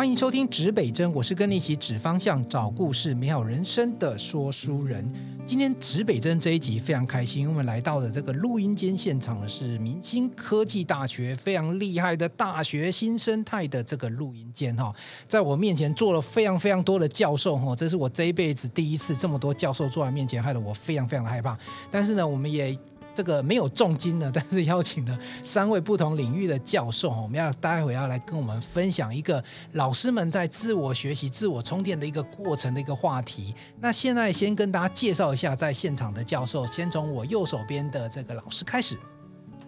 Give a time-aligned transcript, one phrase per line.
[0.00, 5.06] 欢迎收听指北针，我是跟你一起指方向、找故事、美好人生的说书人。
[5.44, 14.90] 今天指北针这一集非常开心，因为我们来到的这个录音间现场的是明星科技大学非常厉害的大学新生态的这个录音间哈，
[15.28, 21.58] 在我面前坐了非常非常多的教授哈，这是我这一辈子第一次这么多教授坐在面前，害得我非常非常的害怕。
[21.90, 22.74] 但是呢，我们也。
[23.20, 33.54] 这个没有重金的， 但是邀请了三位不同领域的教授，我们要待会要来跟我们分享一个老师们在自我学习、自我充电的一个过程的一个话题。
[33.78, 38.96] 那现在先跟大家介绍一下在现场的教授，先从我右手边的这个老师开始。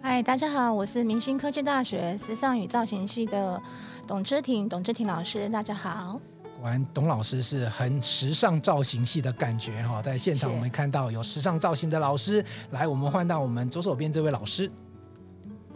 [0.01, 3.61] 嗨，大家好，我是明星科技大学时尚与造型系的
[4.07, 6.19] 董芝婷，董芝婷老师，大家好。
[6.63, 14.71] 完，董老师是很时尚造型系的感觉哈，在现场我们看到有时尚造型的老师，来，我们换到我们左手边这位老师。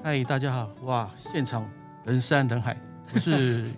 [0.02, 1.70] 嗨，大家好，哇，现场
[2.06, 2.78] 人山人海，
[3.14, 3.70] 我是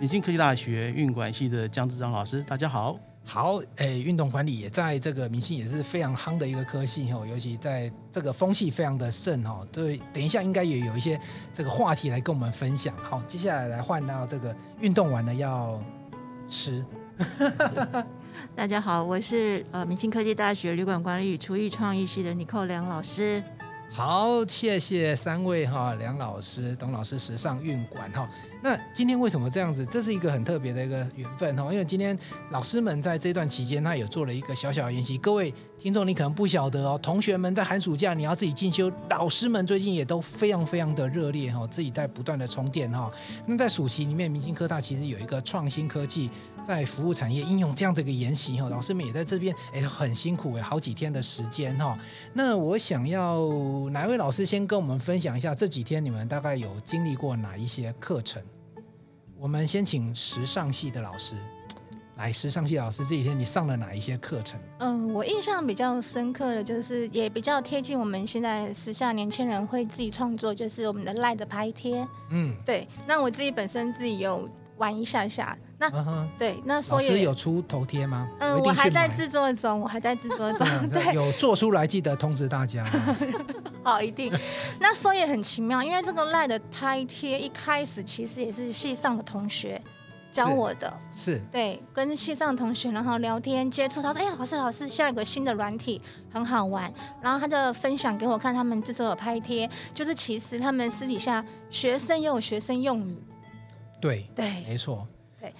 [0.00, 2.98] 明星科技大学运管系的江志章老师，大家好。
[3.22, 11.20] 好，哎，运动管理也在这个明星也是非常夯的一个科系哈，尤其在这个风气非常的盛哈，对，等一下应该也有一些
[11.52, 12.96] 这个话题来跟我们分享。
[12.96, 15.78] 好，接下来来换到这个运动完了要。
[16.48, 16.84] 吃，
[18.54, 23.42] 大家好，我是呃明星科技大学旅馆管理与厨艺创意系的尼寇梁老师。
[23.92, 28.28] 好，谢谢三位哈，梁老师、董老师，时尚运管哈。
[28.62, 29.86] 那今天为什么这样子？
[29.86, 32.18] 这是一个很特别的一个缘分哈，因为今天
[32.50, 35.16] 老师们在这段期间，他有做了一个小小的研习。
[35.18, 43.12] 各位听众，你可能不晓得哦，同学们在寒暑假你要自己进修，老师们最近也都非常非常的热烈哈，自己在不断的充电哈。
[43.46, 46.28] 那在暑期里面，明星科大其实有一个创新科技
[46.66, 51.96] 在服务产业应用这样的一个研习哈，老师们也在这边哎很辛苦哎，好几天的时间哈。
[52.32, 53.38] 那我想要
[53.90, 58.42] 哪位老师先跟我们分享一下这几天你们大概有经历过哪一些课程？
[59.38, 61.34] 我们先请时尚系的老师
[62.16, 62.32] 来。
[62.32, 64.58] 时尚系老师这几天你上了哪一些课程？
[64.78, 72.06] 嗯，我印象比较深刻的就是，也比较贴近我们现在时下年轻人会自己创作，就是我们的赖的拍贴。
[72.30, 72.88] 嗯，对。
[73.06, 74.48] 那我自己本身自己有
[74.78, 75.56] 玩一下下。
[75.78, 76.26] 那、uh-huh.
[76.38, 78.26] 对，那所以老师有出头贴吗？
[78.38, 80.66] 嗯，我还在制作中，我还在制作中。
[80.88, 82.82] 对，有做出来记得通知大家。
[83.84, 84.32] 好，一定。
[84.80, 89.80] 那所以很奇妙，因为这个赖的拍贴一开始其实也是系上的同学
[90.32, 90.92] 教我的。
[91.12, 91.34] 是。
[91.34, 96.00] 是对，跟系上的同学然后聊天接触，他说：“哎、欸，老师老师，现在有个新的软体
[96.32, 103.22] 很好玩。”然后他就分享给我看他们制作的拍贴，就是其实他们私底下学生也有学生用语。
[104.00, 105.06] 对对，没错。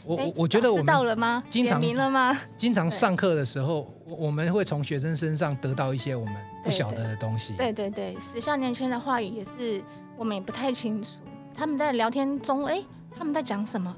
[0.04, 1.42] 我我我觉得我们到了吗？
[1.48, 2.37] 经常了吗？
[2.56, 7.54] 经常上课的时候，我们会从学生身上得到一些我们不晓得的东西。
[7.56, 9.82] 对对对，时下年轻人的话语也是
[10.16, 11.10] 我们也不太清楚。
[11.54, 12.82] 他们在聊天中，哎，
[13.16, 13.94] 他们在讲什么？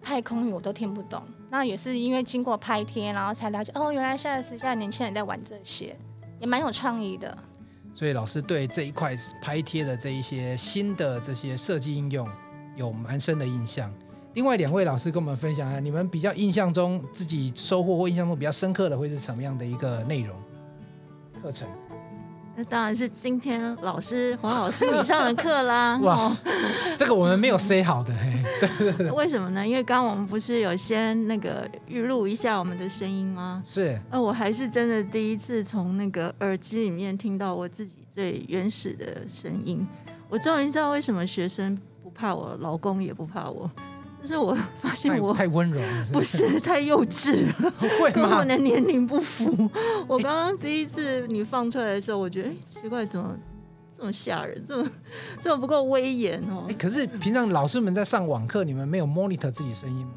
[0.00, 1.22] 太空语我都听不懂。
[1.50, 5.96] 那也是因为经过拍贴，然后才了解哦，原来现在时下年轻人在玩这些，
[6.40, 7.36] 也蛮有创意的。
[7.94, 12.26] 所以老师对这一块拍贴的这一些新的这些设计应用
[12.74, 13.92] 有蛮深的印象。
[14.34, 20.34] 另外两位老师跟我们分享一下，你们比较印象中自己收获或印象中比较深刻的会是什么样的一个内容
[21.42, 21.68] 课程？
[22.54, 25.98] 那当然是今天老师黄老师你上的课啦。
[26.02, 26.36] 哇，
[26.98, 28.14] 这个我们没有 say 好的。
[28.60, 29.10] 对对对。
[29.16, 29.66] 为什么呢？
[29.66, 33.62] 因为刚刚我们不是有先那个预录一下我们的声音吗？
[33.66, 33.98] 是。
[34.10, 39.86] 呃，我还是真的第一次从那个耳机里面听到我自己最原始的声音。
[40.28, 43.70] 我终于知道为什么学生不怕我，老公也不怕我。
[44.22, 47.72] 就是我发现我太温柔了，不是太幼稚了？
[48.14, 49.68] 跟我的年龄不符。
[50.06, 53.36] 我刚刚第一次你放出来的时候，我觉得哎，奇怪，怎么
[53.98, 54.88] 这么吓人，这么
[55.42, 56.68] 这么不够威严哦？
[56.78, 60.12] 可是平常老师们在上网课，你们没有 monitor 自己声音吗？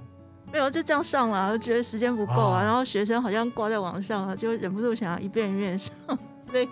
[0.54, 2.64] 没有，就这样上了，我觉得时间不够啊。
[2.64, 5.92] 然后学生好像挂在网上啊，就忍不住想要一遍一遍上，
[6.48, 6.70] 所以。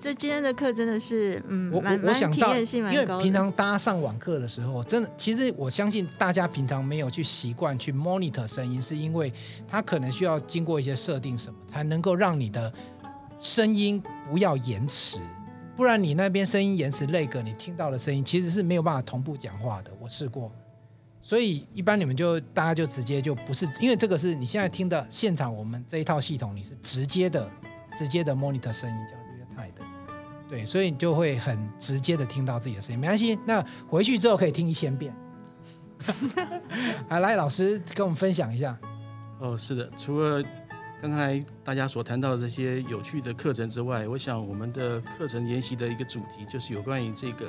[0.00, 9.32] 这今天的课真的是，嗯，我我我想到，因为平常大家上网课的时候，真的，其实我相信大家平常没有去习惯去 monitor 声音，是因为
[9.68, 12.72] 它可能需要经过一些设定什么，才能够让你的
[13.40, 15.18] 声音不要延迟，
[15.76, 19.92] 不然你那边声音延迟那个你听到的声音其实是没有办法同步讲话的。
[20.00, 20.50] 我试过，
[21.22, 27.48] 所以一般你们就大家就直接就不是，因为这个是你现在听的现场，我们这一套系统你是直接的
[27.96, 28.96] 直接的 monitor 声音。
[30.52, 33.38] 对，所以你就会很直接的听到自己的声音，没关系。
[33.46, 35.10] 那回去之后可以听一千遍。
[37.08, 38.78] 好，来，老师跟我们分享一下。
[39.38, 40.44] 哦，是的，除了
[41.00, 47.46] 刚才大家所谈到的这些有趣的课程之外，我想我们的课程研习的一个主题就是有关于这个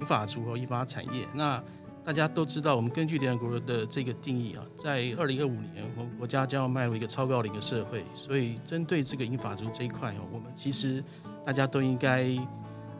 [0.00, 1.24] 银发族和银发产业。
[1.32, 1.62] 那
[2.04, 11.04] 大家都知道，我们根据联合国的这个定义啊，在二零二五年，我们国家将要迈入一个超高龄的社会，所以针对这个银发族这一块哦，我们其实
[11.48, 12.26] 大家都应该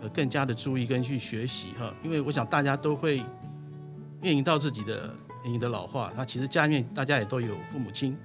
[0.01, 3.19] 呃更加的注意跟去学习哈，因为我想大家都会
[4.23, 8.17] 面临到自己的年龄的老化，那其实家里面大家也都有父母亲，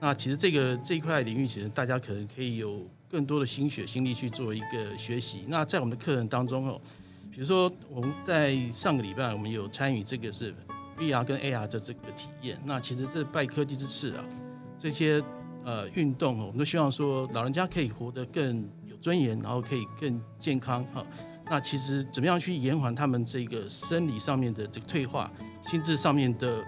[0.00, 5.44] 那其实这个这一块领域，其实大家可能可以有更多的心血心力去做一个学习。
[5.46, 6.80] 那在我们的课程当中哦。
[7.30, 10.52] 比如说，我们在上个礼拜，我们有参与这个是
[10.98, 12.58] VR 跟 AR 的这个体验。
[12.64, 14.24] 那其实这拜科技之赐啊，
[14.76, 15.22] 这些
[15.62, 18.68] 呃运动哦，我们都希望说老人家可以活得更
[19.00, 21.04] 尊严，然后可以更健康哈。
[21.46, 25.30] 那其实怎么样去延缓他们这个生理上面的这个退化，
[25.62, 26.64] 心智上面的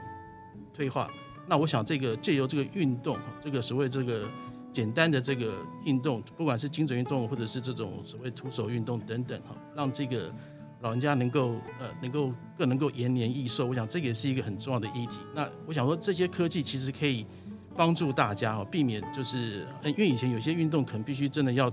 [0.73, 1.09] 退化？
[1.47, 4.25] 那我想这个借由这个运动，这个所谓这个
[4.73, 5.53] 简单的这个
[5.85, 10.33] 运动，不管是精准运动或者是这种所谓徒手运动等等哈，让这个。
[10.83, 15.19] 老人家能够呃能够更能够延年益寿，我想这也是一个很重要的议题。
[15.35, 17.27] 那我想说，这些科技其实可以
[17.77, 21.71] 帮助大家哈，避免就是因为以前有些运动可能必须真的要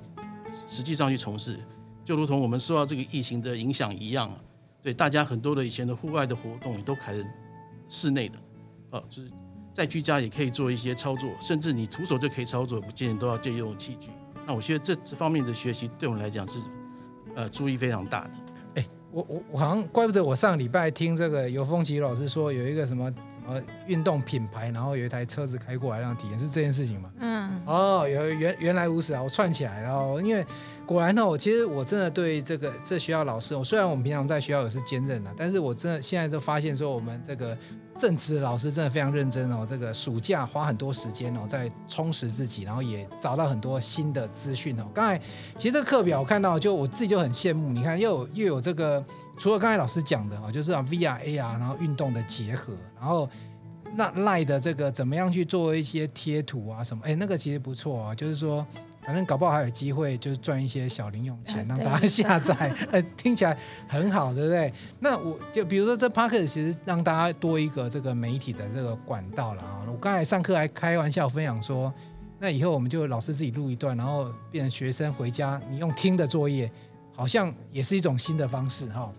[0.67, 1.57] 实际上去从事，
[2.03, 4.29] 就如同我们受到这个疫情的影响一样，
[4.81, 7.25] 对大家很多的以前的户外的活动也都改成
[7.87, 8.37] 室内的，
[8.91, 9.31] 哦，就是
[9.73, 14.09] 在居家也可以做一些操作，甚至你徒手就可以操作，不见得都要借用器具。
[14.45, 16.59] 那我觉得这这方面的学习对我们来讲是
[17.35, 18.31] 呃注意非常大的。
[19.17, 27.09] 我我我好像怪不得我上礼拜听这个尤风奇老师说有一个什么什么运动品牌，然后有一台车子开过来让体验，是这件事情吗？
[27.17, 30.45] 嗯，哦，有原原来如此啊，我串起来了哦，因为
[30.85, 37.57] 果然呢，我其实我真的对这个这学校老师，我虽然我们平常在学校也是兼任的，但是我真的现在就发现说我们这个。
[37.97, 44.85] 正职的老师真的非常认真哦，这个暑假花很多时间哦，在充实自己，然后也找到很多新的资讯哦。
[44.93, 45.19] 刚才
[45.57, 47.71] 其实这课表我看到，就我自己就很羡慕。
[47.71, 49.03] 你看，又有又有这个，
[49.37, 53.27] 除了刚才老师讲的哦，就是啊 VR、AR，然后运动的结合，然后
[53.95, 57.03] 那赖的这个怎么样去做一些贴图啊什么？
[57.03, 58.65] 哎，那个其实不错啊，就是说。
[59.07, 63.57] 反正搞不好还有机会，就是赚一些小零用钱，让大家下载，呃， 听起来
[63.87, 64.73] 很好，对不对？
[64.99, 69.81] 那我就比如说这 Podcast 其实让大家多一个这个媒体的这个管道了啊。
[69.87, 71.93] 我刚才上课还开玩笑分享说，
[72.37, 76.69] 那以后我们就老师自己录一段，然后变成学生回家你用听的作业，
[77.15, 79.09] 好像也是一种新的方式哈。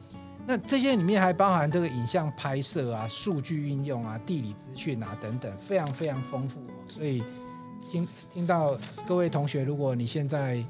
[0.46, 7.22] 那这些里面还包含这个影像拍摄啊、数据运用啊、地理资讯啊等等，非常非常丰富，所以。
[7.90, 8.76] 听听到
[9.06, 10.62] 各位同学，如果你现在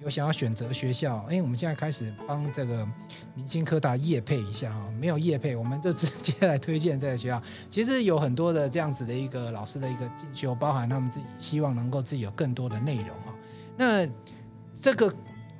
[0.00, 2.86] 有想要选择学校，哎，我们现在开始帮这个
[3.34, 7.42] 明星科大业配一下哈，没有业配，我们就直接来推荐这个学校。
[7.70, 13.34] 其实有很多的这样子的一个老师的一个进修，包含他们自己希望能够自己有更多的内容哈。
[13.76, 14.06] 那
[14.80, 15.14] 这个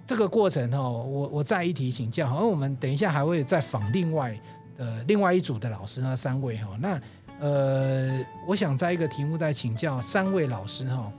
[0.07, 4.39] 这个过程哈，我我再一提请教，因为我们等一下还会再访另外
[4.77, 7.01] 的另外一组的老师那三位哈，那。
[7.39, 11.13] 呃，我想在一个题目再请教三位老师哈，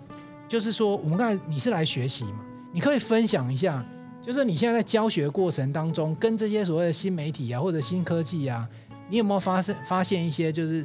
[0.48, 2.40] 就是说我们刚才你是来学习嘛，
[2.72, 3.86] 你可以分享一下，
[4.22, 8.68] 就是你现在在教学过程当中，跟这些所谓的新媒体啊或者新科技啊，
[9.10, 10.84] 你有没有发生发现一些就是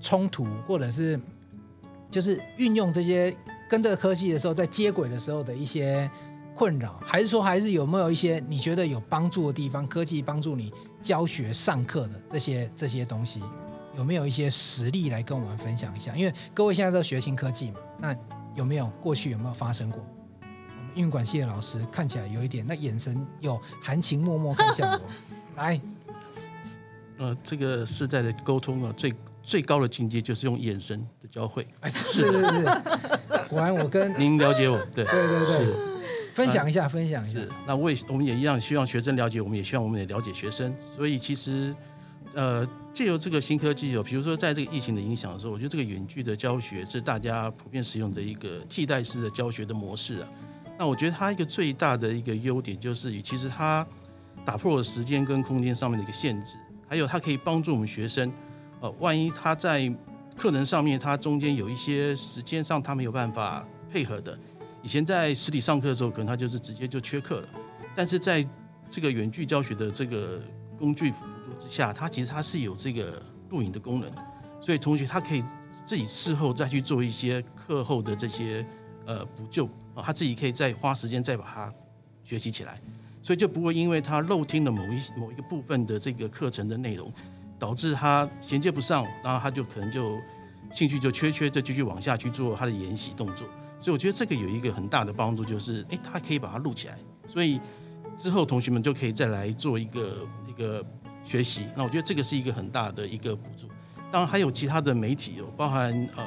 [0.00, 1.18] 冲突，或者是
[2.10, 3.34] 就是运用这些
[3.68, 6.08] 跟这个科技的时候，在接轨的时候的一些
[6.54, 10.72] 困扰，还是说还是有没有一些你觉得有帮助的地方，科技帮助你
[11.02, 13.42] 教学上课的这些这些东西？
[13.98, 16.14] 有没有一些实例来跟我们分享一下？
[16.14, 18.16] 因为各位现在都学新科技嘛，那
[18.54, 20.00] 有没有过去有没有发生过？
[20.40, 25.00] 我们运管系的老师看起来有一点，那眼神有含情脉脉看向我。
[25.56, 25.80] 来，
[27.18, 29.12] 呃，这个世代的沟通啊，最
[29.42, 31.66] 最高的境界就是用眼神的交汇。
[31.80, 32.64] 哎，是是是，
[33.50, 35.74] 果然我跟您了解我，对对对对，是
[36.34, 37.40] 分享一下，分享一下。
[37.66, 40.72] 那我也我们也一样，希望学生了解，我们也希望我们也了解学生。
[40.94, 41.74] 所以其实。
[42.34, 50.28] 呃，借由这个新科技哦，比如说在这个疫情的影响的时候，我觉得这个远距的教学是大家普遍使用的一个替代式的教学的模式啊。
[50.78, 53.84] 那我觉得它一个最大的一个优点就是，其实它
[54.44, 56.56] 打破了时间跟空间上面的一个限制，
[56.86, 58.32] 还有它可以帮助我们学生，
[58.80, 59.92] 呃，万一他在
[60.36, 64.38] 课程上面他中间有一些时间上他没有办法配合的，
[64.82, 67.48] 以前在实体上课的时候，可能他就是直接就缺课了，
[67.96, 68.46] 但是在
[68.88, 70.40] 这个远距教学的这个
[70.78, 73.20] 工具辅助之下，它其实它是有这个
[73.50, 74.10] 录影的功能，
[74.60, 75.42] 所以同学他可以
[75.84, 78.64] 自己事后再去做一些课后的这些
[79.06, 81.72] 呃补救啊，他自己可以再花时间再把它
[82.22, 82.80] 学习起来，
[83.22, 87.10] 所以就不会因为他漏听了某一某一个部分的这个课程的内容，
[87.58, 90.20] 导致他衔接不上，然后他就可能就
[90.74, 93.48] 兴趣就缺缺，就继续往下去做他的研习动作。
[93.80, 97.58] 所以我觉得这个有一个很大的帮助，就是诶，他可以把它录起来，所以
[98.18, 100.26] 之后同学们就可以再来做一个。
[100.58, 100.84] 一个
[101.24, 101.66] 学习。
[101.76, 103.68] 那我觉得这个是一个很大的一个补助。
[104.10, 106.24] 当然还有其他的媒体哦，包含呃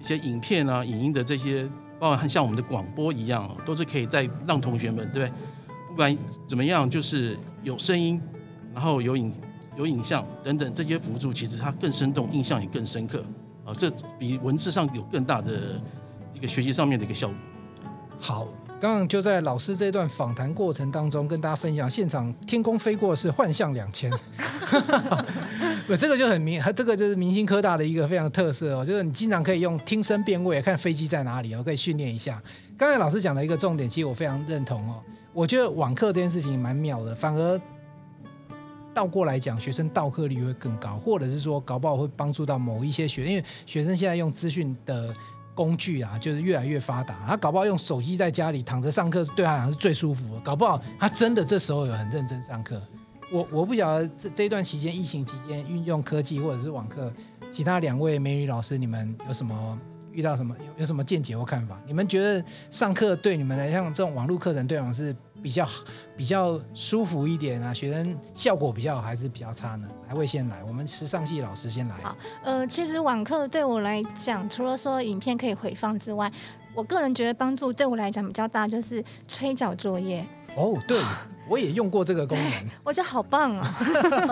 [0.00, 1.68] 一些影片啊、影音的这些，
[2.00, 5.32] 包含像我们的广播一样，都是可以在让同学们对不对？
[5.88, 8.20] 不管怎么样，就是有声音，
[8.74, 9.32] 然后有影
[9.76, 13.22] 有影像等等这些辅助，其实它更生动，印象也更深刻
[13.64, 13.72] 啊。
[13.74, 15.80] 这比文字上有更大的
[16.34, 17.36] 一个学习上面的一个效果。
[18.18, 18.48] 好。
[18.82, 24.10] 刚刚就在老师这段访谈过程当中，跟大家分享，现场天空飞过是幻象两千，
[25.86, 32.42] 不，这个就很明，这个就是明星科大的一个非常特色哦，就是你经常可以用听声辨位，看飞机在哪里哦，可以训练一下。
[32.76, 35.00] 刚才老师讲的一个重点，其实我非常认同哦，
[35.32, 37.60] 我觉得网课这件事情蛮妙的，反而
[38.92, 45.14] 倒过来讲，学生到课率会更高，或者是说搞不好会帮助到某一些学生，因为学生现在用资讯的。
[45.54, 47.16] 工具啊，就是越来越发达。
[47.26, 50.40] 他搞不好用手机在家里躺着上课，对他来讲是最舒服的。
[50.40, 52.80] 搞不好他真的这时候有很认真上课。
[53.30, 57.12] 我我不晓得这这段期间，疫情期间运用科技或者是网课，
[57.50, 59.78] 其他两位美女老师，你们有什么
[60.12, 61.80] 遇到什么有有什么见解或看法？
[61.86, 65.14] 你们觉得上课对你们来讲，这种网络课程对我是？
[65.42, 65.66] 比较
[66.16, 69.88] 比较舒服一点啊，学生效果比较好还是比较差呢？
[70.08, 70.62] 哪位先来？
[70.64, 71.96] 我们时尚系老师先来。
[72.02, 76.30] 好，呃，其实网课对我来讲，除了说影片可以回放之外，
[76.74, 80.24] 我个人觉得帮助对我来讲比较大，就是催缴作业。
[80.54, 80.98] 哦，对。
[81.52, 82.50] 我也用过这个功能，
[82.82, 83.62] 我觉得好棒哦！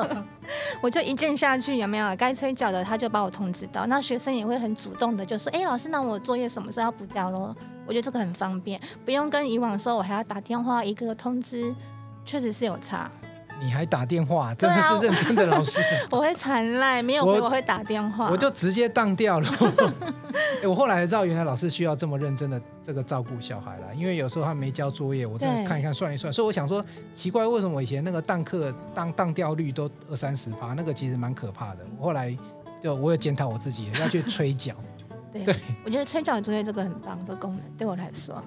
[0.80, 3.84] 我就一键下去，有没有该催缴的，他就把我通知到。
[3.88, 7.54] 那学生也会很主动的就说：“哎，老师，那我作业什么时候要补交咯？”
[7.86, 11.74] 我觉得这个很方便，不用跟以往说我还要打电话一个个通知，
[12.24, 13.10] 确实是有差。
[13.60, 15.80] 你还打电话，真的是认真的老师。
[15.80, 19.48] 啊、我，我会传赖，没有回我会打电话，我，就直接当掉了。
[20.64, 26.32] 我后来才知道，原来老师需要这么认真的这个照顾小孩了，因为有时候他没交作业，我再看一看算一算。
[26.32, 31.78] 所以我想说，奇怪，为什么我以前那个当课当当掉率都二三十趴，那个其实蛮可怕的。
[31.98, 32.36] 我后来
[32.82, 34.74] 就我有检讨我自己，要去催缴。
[35.32, 38.42] 对，对我觉得催缴作业这个很棒，这个功能对我来说。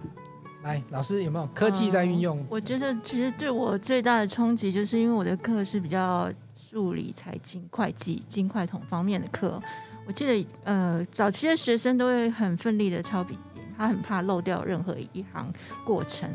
[0.63, 2.43] 来，老师有没有科技在运用？
[2.49, 9.61] 我觉得其实对我最大的冲击，就是因为我的课是比较数理、财经、会计、金会统方面的课。
[10.05, 15.51] 我记得，呃，早期的学生都会很奋力的抄笔记，他很怕漏掉任何一行
[15.83, 16.29] 过程。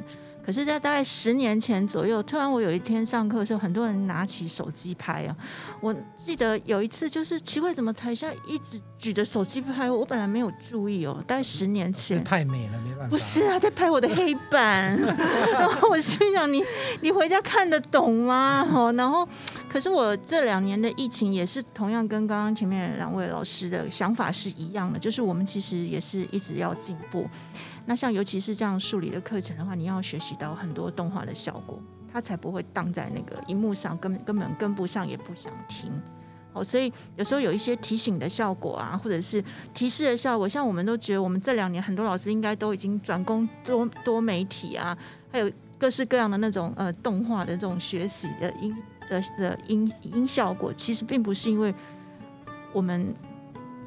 [0.48, 5.36] 可是，在大概十年前左右，突然我有一天上课的时候，很多人拿起手机拍啊。
[5.78, 9.90] 我记得有一次，就是奇怪，怎么台下一直举着手机拍？
[9.90, 12.24] 我本来没有注意哦，大概十年前。
[12.24, 13.08] 太美了，没办法。
[13.08, 14.96] 不是啊，在拍我的黑板。
[15.52, 16.64] 然后我心想你，你
[17.02, 18.66] 你回家看得懂吗？
[18.72, 19.28] 哦，然后，
[19.68, 27.28] 可是我这两年的疫情也是同样跟刚刚前面两位老师的想法是一样的，就是我们其实也是一直要进步。
[27.88, 31.80] 那像尤其是这样数理的课程的话，你要学习到很多动画的效果，
[32.12, 35.90] 它才不会荡在那个荧幕上，根本根本跟不上，也不想听。
[36.52, 39.42] 哦，所以有时候有一些提醒的效果啊，或者是
[39.72, 44.96] 提示的效果，像我们都觉得，我们这两年很多老师应该都已经转攻多多媒体啊，
[45.32, 48.76] 还有各式各样的那种呃动画的这种学习的音
[49.08, 51.74] 的的音音效果，其实并不是因为
[52.74, 53.14] 我们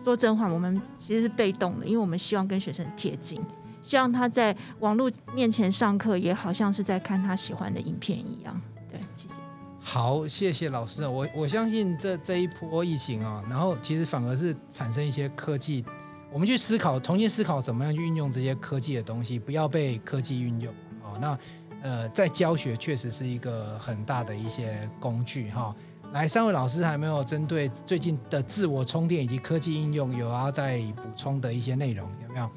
[0.04, 3.40] 说真话，我们其实是被动的，因为我们希望跟学生贴近。
[3.82, 8.60] 希望他在网络面前上课，也好像是在看他喜欢的影片一样。
[8.90, 9.34] 对，谢谢。
[9.80, 11.08] 好，谢谢老师。
[11.08, 15.84] 我我相信这这一波疫情啊，然后其实反而是产生一些科技，
[16.32, 20.72] 我们去思考，重新思考怎么样去运用这些科技的东西，不要被科技运用。
[21.02, 21.38] 好，那
[21.82, 25.74] 呃，在教学确实是一个很大的一些工具哈。
[26.12, 32.48] 来，三位老师还没有针对最近的自我充电以及科技应用有要再补充的一些内容，有没有？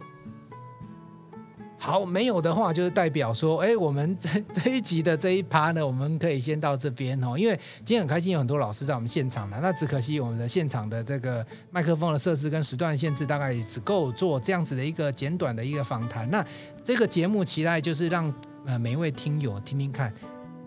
[1.84, 7.36] 好，没有的话就是代表说，哎，我们 这这一集的这一趴呢，我们可以先到这边哦。
[7.36, 9.58] 因为今天很开心，有很多老师在我们现场呢。
[9.60, 16.26] 那只可惜我们的现场的这个麦克风的设置跟时段限制，大概只够做这样子的一个简短的一个访谈。
[16.30, 16.42] 那
[16.82, 18.32] 这个节目期待就是让
[18.64, 20.10] 呃每一位听友听听看。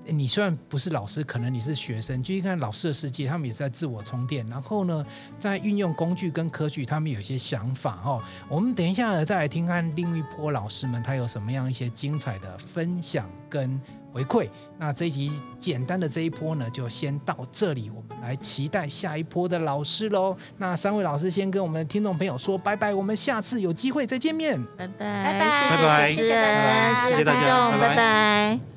[0.09, 4.45] 你虽然不是老师，可能你是学生，就去看老师的世界，他们也是在自我充电。
[4.47, 5.05] 然后呢，
[5.37, 8.21] 在运用工具跟科技，他们有一些想法哦。
[8.47, 13.79] 我们等一下呢，再来听看另一波老师们他有什么样一些精彩的分享跟
[14.11, 14.49] 回馈。
[14.77, 20.35] 那这一集简单的这一波呢，就先到这里，我们来期待下一波的老师喽。
[20.57, 28.76] 那三位老师先跟我们的听众朋友说拜拜，我们下次有机会再见面，拜拜拜拜拜拜，谢谢大家，谢谢大家，拜拜。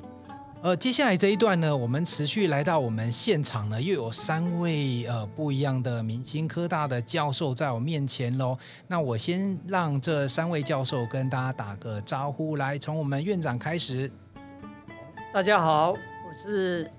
[0.62, 8.58] 呃，接下来这一段呢，我们持续来到我们现场呢，又有三位呃不一样的明星科大的教授在我面前喽。
[8.86, 14.12] 那我先让这三位教授跟大家打个招呼，来，从我们院长开始。
[15.32, 15.96] 大家好，我
[16.34, 16.90] 是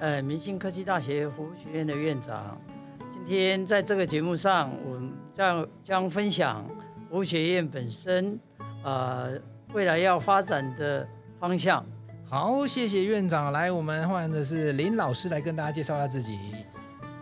[0.00, 2.58] 呃，明星科技大学服务学院的院长。
[3.10, 6.66] 今天在这个节目上，我们将将分享
[7.10, 8.40] 服务学院本身，
[8.82, 9.38] 呃，
[9.74, 11.06] 未来要发展的
[11.38, 11.84] 方向。
[12.32, 13.52] 好，谢谢院长。
[13.52, 16.38] 来，我们换的是林老师来跟大家介绍一下自己。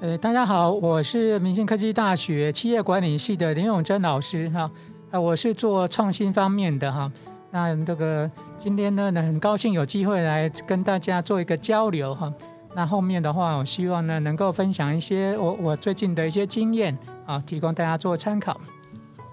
[0.00, 4.70] 呃，大家好，我是明星科技大学企业管理系的林永珍老师哈。
[5.10, 7.10] 啊，我是做创新方面的哈。
[7.50, 12.32] 那这个今天呢，很高兴有机会来跟大家做一个交流哈。
[12.76, 18.60] 那后面的话，我希望呢能够分享一些我我最近的一些经验啊，提供大家做参考。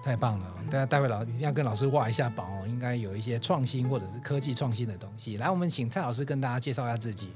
[0.02, 5.36] 太棒了，大家待会老一定要跟老师挖一下宝哦，应该有一些创新或者是科技创新的东西。
[5.38, 7.30] 来，我们请蔡老师跟大家介绍一下自己。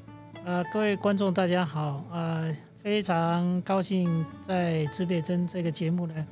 [0.44, 6.26] 呃，各位观众大家好，呃，非常高兴在自备针这个节目呢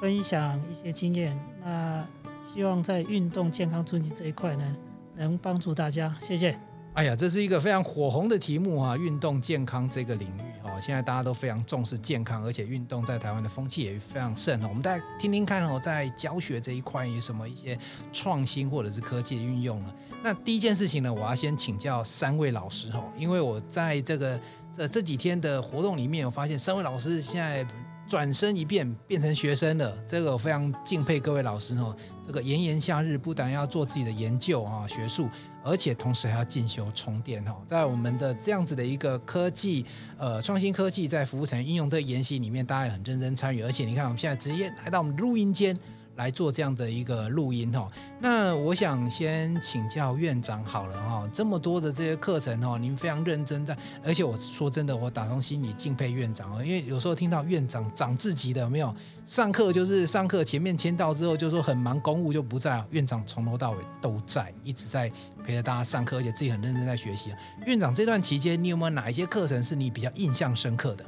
[0.00, 1.38] 分享一些经验。
[1.62, 2.04] 那
[2.42, 4.76] 希望在运动健康促进这一块呢，
[5.14, 6.16] 能帮助大家。
[6.20, 6.69] 谢谢。
[7.00, 14.68] 哎呀，这是一个非常火红的题目哈，运动健康这个领域哈，现在大家都非常重视健康，而且运动在台湾的风气也非常盛哈。
[14.68, 17.78] 我们再听听看哦，在教学这一块有什么一些
[18.12, 19.94] 创新或者是科技的运用呢？
[20.22, 24.38] 那第一件事情呢，我要先请教三位老师哈，因为我在这个
[24.76, 27.66] 这这几天的活动里面，我发现三位老师现在
[28.06, 31.96] 转身一变变成学生了，这个我非常敬佩各位老师哈。
[32.26, 35.28] 这个炎炎夏日，不但要做自己的研究啊学术。
[35.62, 39.84] 而且同时还要进修充电哈，在我们的这样子的一个科技，
[40.18, 43.62] 呃，创新科技在服务产业应用这个研习里面，大家也很认真参与。
[43.62, 45.78] 而且你看，我们现在直接来到我们录音间。
[46.20, 47.88] 来做这样的一个录音哈，
[48.20, 53.74] 那我想先请教院长好了哈，这么多的这些课程哈，您非常认真在，
[54.04, 65.10] 而且我说真的，我打从心里敬佩院长哦，因为有时候听到院长长自己的有没有，上课就是上课前面签到之后就说很忙公务就不在，院长从头到尾都在，一直在
[65.42, 67.30] 陪着大家上课，而且自己很认真在学习。
[67.64, 71.04] 院长这段期间，你有没有哪一些课程是你比较印象深刻的？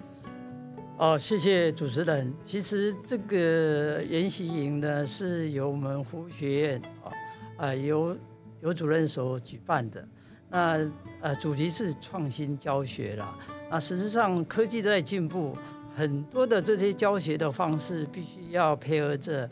[0.98, 2.32] 哦，谢谢主持人。
[2.44, 7.10] 其实这个研习营呢，是由我们服务学院啊，
[7.56, 8.16] 呃，由
[8.60, 10.06] 由主任所举办的。
[10.48, 10.78] 那
[11.20, 13.36] 呃，主题是创新教学啦。
[13.68, 15.56] 那事实上，科技在进步，
[15.96, 19.48] 很多的这些教学的方式，必须要配合着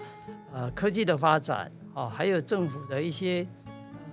[0.53, 3.45] 呃科技的发展啊，还有政府的一些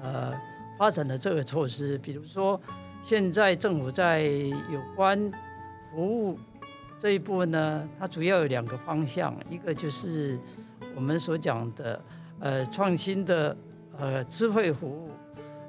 [0.02, 0.34] 呃
[0.80, 2.00] 发展的这个措施。
[2.00, 2.60] 比如说，
[3.04, 5.32] 现在政府在有关
[5.94, 6.40] 服务。
[7.00, 10.38] 这一部分呢，它主要有两个方向，一个就是
[10.96, 12.02] 我们所讲的
[12.40, 13.56] 呃创新的
[13.98, 15.12] 呃智慧服务，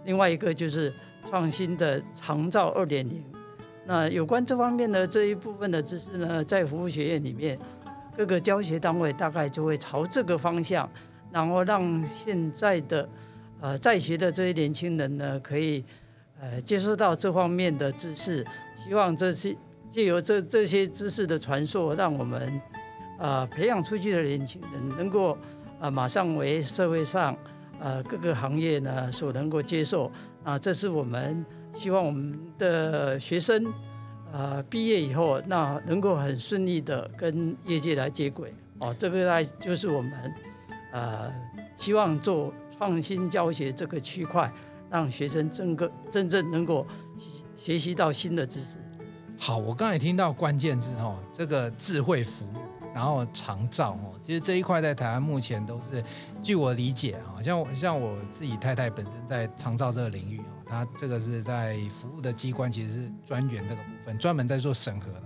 [0.07, 0.91] 另外一个就是
[1.29, 3.23] 创新的长照二点零。
[3.85, 7.59] 那有关这方面的这一部分的知识呢，在服务学院里面，
[8.17, 10.91] 各个教学单位大概就会朝这个方向，
[11.31, 13.07] 然后让现在的
[13.61, 15.85] 呃在学的这些年轻人呢，可以
[16.41, 18.43] 呃接受到这方面的知识，
[18.83, 19.55] 希望这些。
[19.88, 22.40] 借由这这些知识的传授，让我们
[23.18, 25.38] 啊、呃、培养出去的年轻人能够啊、
[25.83, 27.33] 呃、马上为社会上
[27.81, 30.11] 啊、呃、各个行业呢所能够接受
[30.44, 33.64] 啊，这是我们希望我们的学生
[34.33, 40.12] 啊、呃、毕业以后，那能够很顺利的跟业界来接轨哦，这个呢就是我们、
[40.92, 41.33] 呃、
[41.77, 44.53] 希望做创新教学这个区块，
[44.90, 46.87] 让学生真个真正能够
[47.57, 48.79] 学习到新的知识。
[49.40, 52.59] 好，我刚才听到关键字哦，这个智慧服务，
[52.92, 56.03] 然后长照哦，其实这一块在台湾目前都是，
[56.42, 65.22] 据我理解啊，像像我自己太太本身在长照这个领域哦，她这个是在服务的机关其实是专员这个部分，专门在做审核的。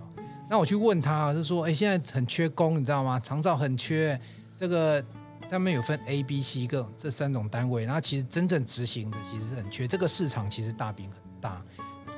[0.48, 3.18] 那我去问她，就说，哎，现在很缺工，你知道吗？
[3.18, 4.20] 长照很缺，
[4.58, 5.02] 这个
[5.48, 11.62] 他们有分 A、B、C 个这三种单位，然后其实真正执行的其实是很缺，这个市场其实大饼很大。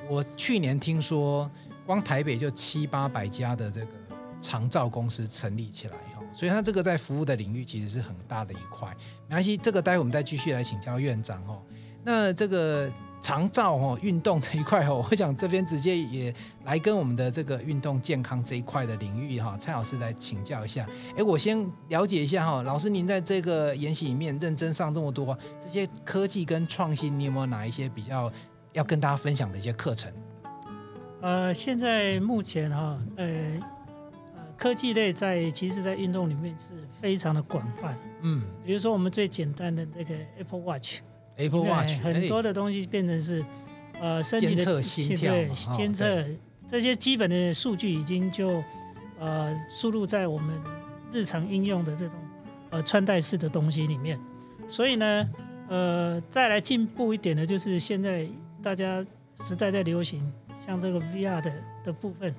[0.08, 1.48] 我去年听说。
[1.86, 3.86] 光台北就七八百家的这个
[4.40, 8.88] 长照公司成立起来哈，所以它这个在服务的领域其实是很大的一块。
[9.28, 11.62] 没关系，这个待会我们再继续来请教院长哦。
[12.02, 12.90] 那这个
[13.22, 20.86] 长照哦，运动这一块哦，我想这边直接也来跟我们的这个运动健康这一块的领域哈，蔡老师来请教一下。
[21.16, 28.30] 哎，我先了解一下哈，老师您在这个研习里面认真上这么多这些科技跟创新，你有没有哪一些比较
[28.74, 30.12] 要跟大家分享的一些课程？
[31.24, 33.26] 呃，现在目前哈，呃，
[34.34, 37.96] 呃，科技类在其实，在运动里面是非常的广泛。
[38.20, 43.42] 嗯，比如说我们最简单的那个 Apple Watch，Apple Watch 很多的东西变成是
[44.02, 46.22] 呃身体的监测心跳，对，监测
[46.66, 48.62] 这些基本的数据已经就
[49.18, 50.54] 呃输入在我们
[51.10, 52.20] 日常应用的这种
[52.68, 54.20] 呃穿戴式的东西里面。
[54.68, 55.26] 所以呢，
[55.70, 58.28] 呃，再来进步一点的就是现在
[58.62, 59.02] 大家
[59.40, 60.30] 时代在流行。
[60.64, 61.52] 像这个 VR 的
[61.84, 62.34] 的部分，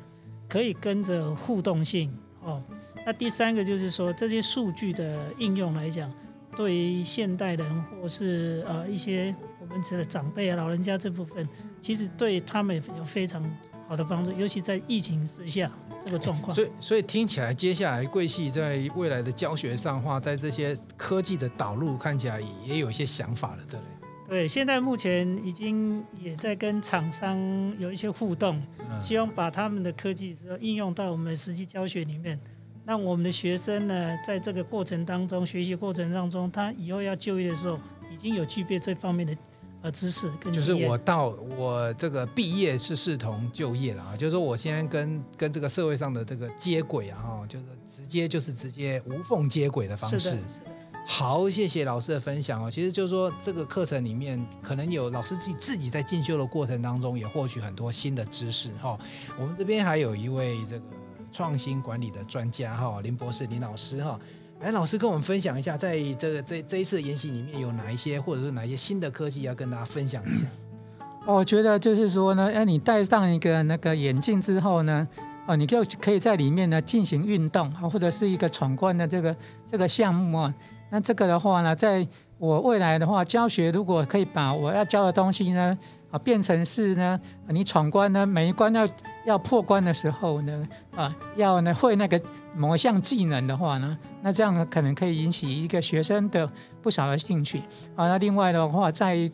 [0.50, 2.12] 可以跟着互动性
[2.42, 2.64] 哦。
[3.06, 6.12] 那第三个就是说，这些数据的应用来讲，
[6.58, 11.48] 对于现代人或是呃一些我们的长辈啊、老人家这部分，
[11.80, 13.44] 其实对他们有非常
[13.88, 15.72] 好的帮助，尤其在疫情之下
[16.04, 16.56] 这个状况。
[16.56, 23.95] 所以，所以听起来，接下来贵系在未来的教学上话，在这些科技的导入，看起来也有一些想法了，对不对？
[24.28, 27.38] 对，现在目前已经也在跟厂商
[27.78, 28.60] 有一些互动，
[29.04, 32.40] 希望把他们的科技应用到我们的实际教学里面，
[32.86, 37.78] 让我们的学生呢，在这个过程当中，学习过程当中，他以后要就业的时候，
[38.12, 39.38] 已经有具备这方面的
[39.84, 40.52] 呃知识跟。
[40.52, 50.20] 就是我到我这个毕业是视同就业了啊，就是说我现在跟跟这个社会上的这个接轨啊，哈，就是直接就是直接无缝接轨的方式。
[50.20, 50.66] 是的，是的。
[51.08, 52.70] 好，谢谢老师的分享哦。
[52.70, 58.98] 其实就是说，这个课程里面可能有老师自己自己在进修的过程当中，也获取很多新的知识哈。
[59.40, 60.86] 我们这边还有一位这个
[61.32, 64.20] 创新管理的专家哈，林博士林老师哈。
[64.62, 70.46] 来，老师跟我们分享一下，在这个这这一次研习里面有哪一些，或者是哪一些新的科技要跟大家分享一下。
[71.28, 75.08] 我觉得就是说呢，哎，你戴上一个那个眼镜之后呢，
[75.46, 79.36] 哦，你就可以在里面呢进行运动啊，或者是一个闯关的这个
[79.68, 80.54] 这个项目啊。
[80.90, 85.78] 那这个的话呢，在我未来的话教学，如果可以把我要教的东西呢，
[86.12, 88.88] 啊变成是呢，你闯关呢，每一关要
[89.26, 92.22] 要破关的时候呢，啊要呢会那个
[92.56, 96.50] 某一项技能的话呢，那这样呢可能可以引起一个学生的
[96.82, 97.60] 不少的兴趣。
[97.96, 99.30] 啊，那另外的话，在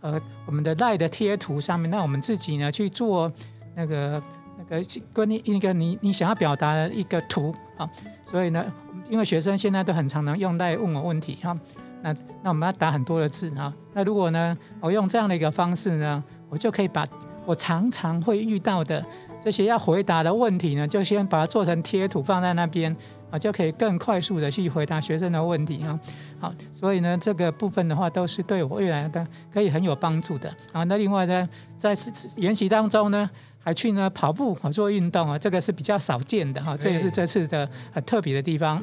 [0.00, 3.30] 呃我们的赖的贴图上面，那我们自己呢去做
[3.74, 4.22] 那个
[4.56, 7.90] 那个关于一个你你想要表达的一个图啊，
[8.24, 8.64] 所以呢。
[9.08, 11.56] 因为学生现在都很常常用来问我问题哈，
[12.02, 17.06] 那那我们要打很多的字哈，那如果呢，我用这样的一个方式呢，我就可以把
[17.44, 19.04] 我常常会遇到的
[19.40, 22.96] 这些要回答的问题呢，就先把它做成贴图放在那边
[23.30, 25.98] 啊，就可以更快速的去回答学生的问题哈。
[26.40, 30.84] 好，所以呢，这个部分的话都是对我未来的可以很有帮助的啊。
[30.84, 31.94] 那另外呢，在
[32.36, 33.28] 研习当中呢。
[33.62, 38.82] 还去呢跑步啊做运动啊，这个是比较少见的哈，这也是这次的很特别的地方。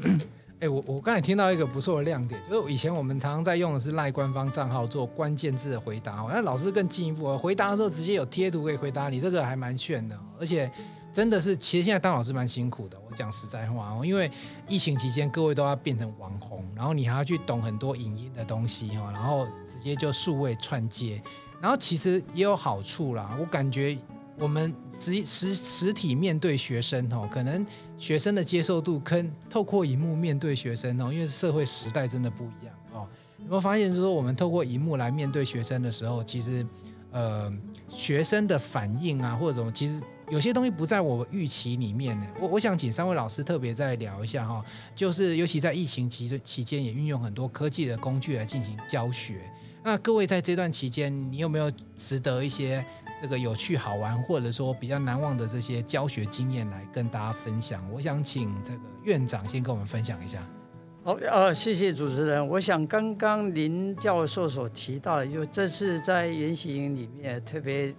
[0.61, 10.69] 哎，我我刚才听到一个不错的亮点，就是以前我们常常在用的是赖官方账号做关键字的回答，那老师更进一步，回答的时候直接有贴图可以回答你，这个还蛮炫的，而且
[11.13, 12.97] 真的是，其实现在当老师蛮辛苦的。
[13.09, 14.29] 我讲实在话哦，因为
[14.67, 21.21] 疫情期间各位都要变成网红，然后你还要去懂很多影音的东西哦，然后直接就数位串接，
[21.61, 23.97] 然后其实也有好处啦，我感觉。
[24.39, 27.65] 我们实实实体面对学生哦，可能
[27.97, 33.05] 学生的接受度跟透过荧幕面对学生哦，因为社会时代真的不一样哦。
[33.39, 36.65] 有没有发现，就是说我们透过荧幕来面对学生的时候，其实
[37.11, 37.51] 呃
[37.89, 42.25] 学生的反应啊，或者什么，其实有些东西不在我预期里面呢。
[42.39, 44.63] 我我想请三位老师特别再聊一下哈，
[44.95, 49.41] 就是尤其在疫情期期间，也运用很多科技的工具来进行教学。
[49.83, 52.85] 那各位在这段期间，你有没有值得一些？
[53.21, 57.83] 这个有趣好玩，或者说比较难忘的这些教学经验来跟大家分享。
[57.91, 60.39] 我想请这个院长先跟我们分享一下。
[61.03, 62.47] 好，呃，谢谢主持人。
[62.47, 67.95] 我想刚刚林教授所提到的，就这次在研习营里面特别也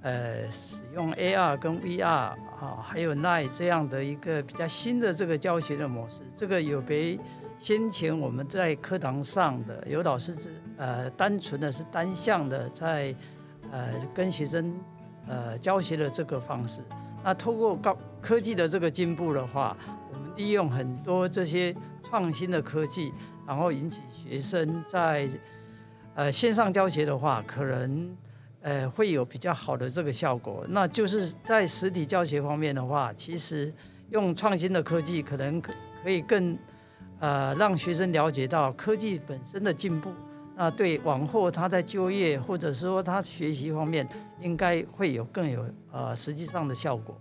[0.00, 6.22] 呃使用 AR 跟 VR 啊，还有 NI 这样的一个比较新的这个教学的模式。
[6.34, 7.18] 这个有别
[7.58, 13.14] 先前我们在课堂上的有老师是呃单纯的是单向的在。
[13.74, 14.72] 呃，跟学生
[15.26, 16.80] 呃教学的这个方式，
[17.24, 19.76] 那透过高科技的这个进步的话，
[20.12, 23.12] 我们利用很多这些创新的科技，
[23.44, 25.28] 然后引起学生在
[26.14, 28.16] 呃线上教学的话，可能
[28.60, 30.64] 呃会有比较好的这个效果。
[30.68, 33.74] 那就是在实体教学方面的话，其实
[34.10, 35.72] 用创新的科技，可能可
[36.04, 36.56] 可以更
[37.18, 40.12] 呃让学生了解到科技本身的进步。
[40.56, 44.08] 那对往后他在就业或者说他学习方面，
[44.40, 47.20] 应该会有更有呃实际上的效果。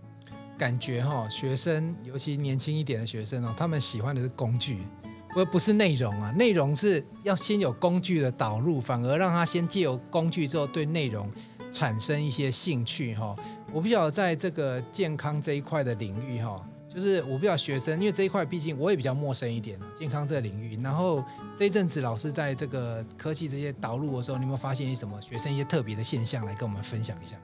[0.57, 4.83] 感觉哈，学生尤其年轻一点的学生哦，他们喜欢的是工具，
[5.35, 6.31] 而不是内容啊。
[6.37, 11.27] 内容是要先有工具的导入，反而让他先借由工具之后对内容
[11.71, 13.35] 产生一些兴趣哈。
[13.73, 16.63] 我不晓得在这个健康这一块的领域哈。
[16.93, 20.79] 就是我比较学生，因为这一块毕竟我也比较陌生一点，健康这个领域。
[20.84, 21.23] 然后
[21.58, 27.36] 这一阵子老师在这个科技这些导入的时候，你有没有发现一些什么学生一些特别的现象来跟我们分享一下？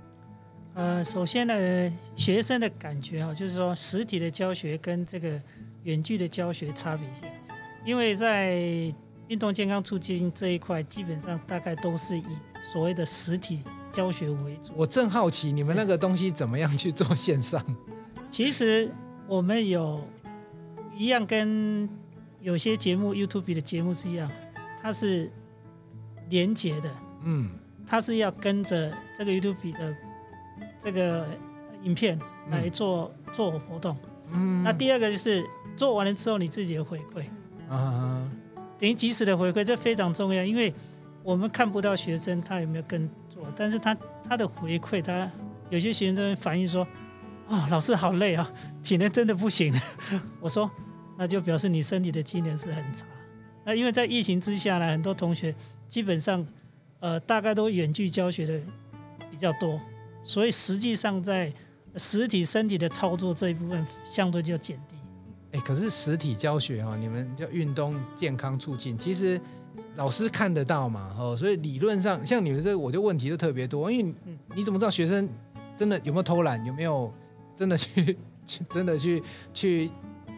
[0.76, 5.42] 呃，首先呢，学生的感觉啊，就是说实体的教学跟这个
[5.84, 7.28] 远距的教学差别性，
[7.84, 8.54] 因为在
[9.28, 12.24] 运动健康促进这一块，基本上大概都是以
[12.72, 14.72] 所谓的实体教学为主。
[14.76, 17.64] 我正好奇你们那个东西怎么样去做线上？
[18.30, 18.92] 其实
[19.30, 20.04] 我们有
[20.98, 21.88] 一样跟
[22.42, 24.30] 有些节目 YouTube 的节目是一样，
[24.82, 25.32] 它是
[26.32, 26.90] 连结的，
[27.24, 27.52] 嗯，
[27.86, 29.96] 它是要跟着这个 YouTube 的
[30.80, 31.28] 这个
[31.84, 32.18] 影片
[32.50, 33.96] 来做、嗯、做活动。
[34.32, 37.24] 嗯，那第二个就是做完了之后你自己的回馈。
[37.70, 38.28] 啊，
[38.80, 40.74] 等于及时的回馈，这非常重要，因为
[41.22, 43.96] 我们看不到学生他有没有跟做，但是他
[44.28, 45.30] 他的回馈，他
[45.70, 46.88] 有些学生反映说。
[47.50, 48.48] 啊、哦，老师好累啊，
[48.84, 49.74] 体能真的不行。
[50.40, 50.70] 我说，
[51.18, 53.08] 那就表示你身体的机能是很差。
[53.66, 55.54] 那因为在疫情之下呢，很多同学
[55.88, 56.46] 基本上，
[57.00, 58.60] 呃，大概都远距教学的
[59.32, 59.82] 比较多，
[60.24, 61.52] 所以实际上在
[61.96, 64.96] 实体身体的操作这一部分相对就减低。
[65.54, 69.42] 哎，可是实体教学哈，你们叫运动健康促进，其实
[69.96, 74.14] 老师看得到嘛，哦，所以理论上像你们这个，我就问题就特别多，因为
[74.54, 75.28] 你怎么知道学生
[75.76, 77.12] 真的有没有偷懒，有没有？
[77.60, 78.18] 真的去
[78.48, 79.22] 去真的去
[79.54, 79.92] 去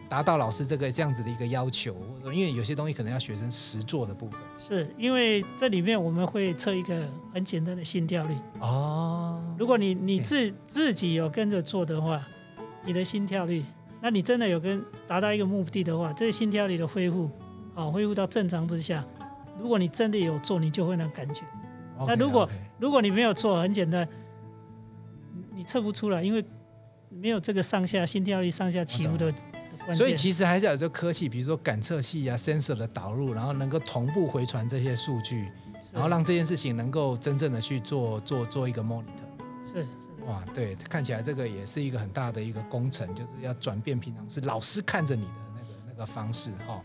[0.08, 9.40] 达到老师这个这样子的一个要求，因为有些东西可能要学生实做的部分，是因为这里面我们会测一个很简单的心跳率哦。
[9.56, 12.20] 如果你你自自己有跟着做的话，
[12.84, 13.64] 你的心跳率，
[14.00, 17.30] 那你真的有跟达到一个目的的话，这个心跳率的恢复
[17.76, 19.04] 啊，恢复到正常之下，
[19.60, 21.42] 如果你真的有做，你就会那感觉。
[22.04, 24.08] 那如果如果你没有做，很简单，
[25.54, 26.44] 你测不出来，因为。
[27.20, 29.32] 没有这个上下心跳率上下起伏的，
[29.94, 35.48] 所以其实还是要有这个科技，比如说感测器啊、sensor 的导入，然后能够同步回传这些数据，
[35.92, 39.06] 然后让这件事情能够真正的去做做做一个 monitor。
[39.64, 39.86] 是是
[40.26, 46.82] 哇，对，看起来这个也是一个很大的一个工程，就是要转变平常是老师看着你的那个那个方式哈。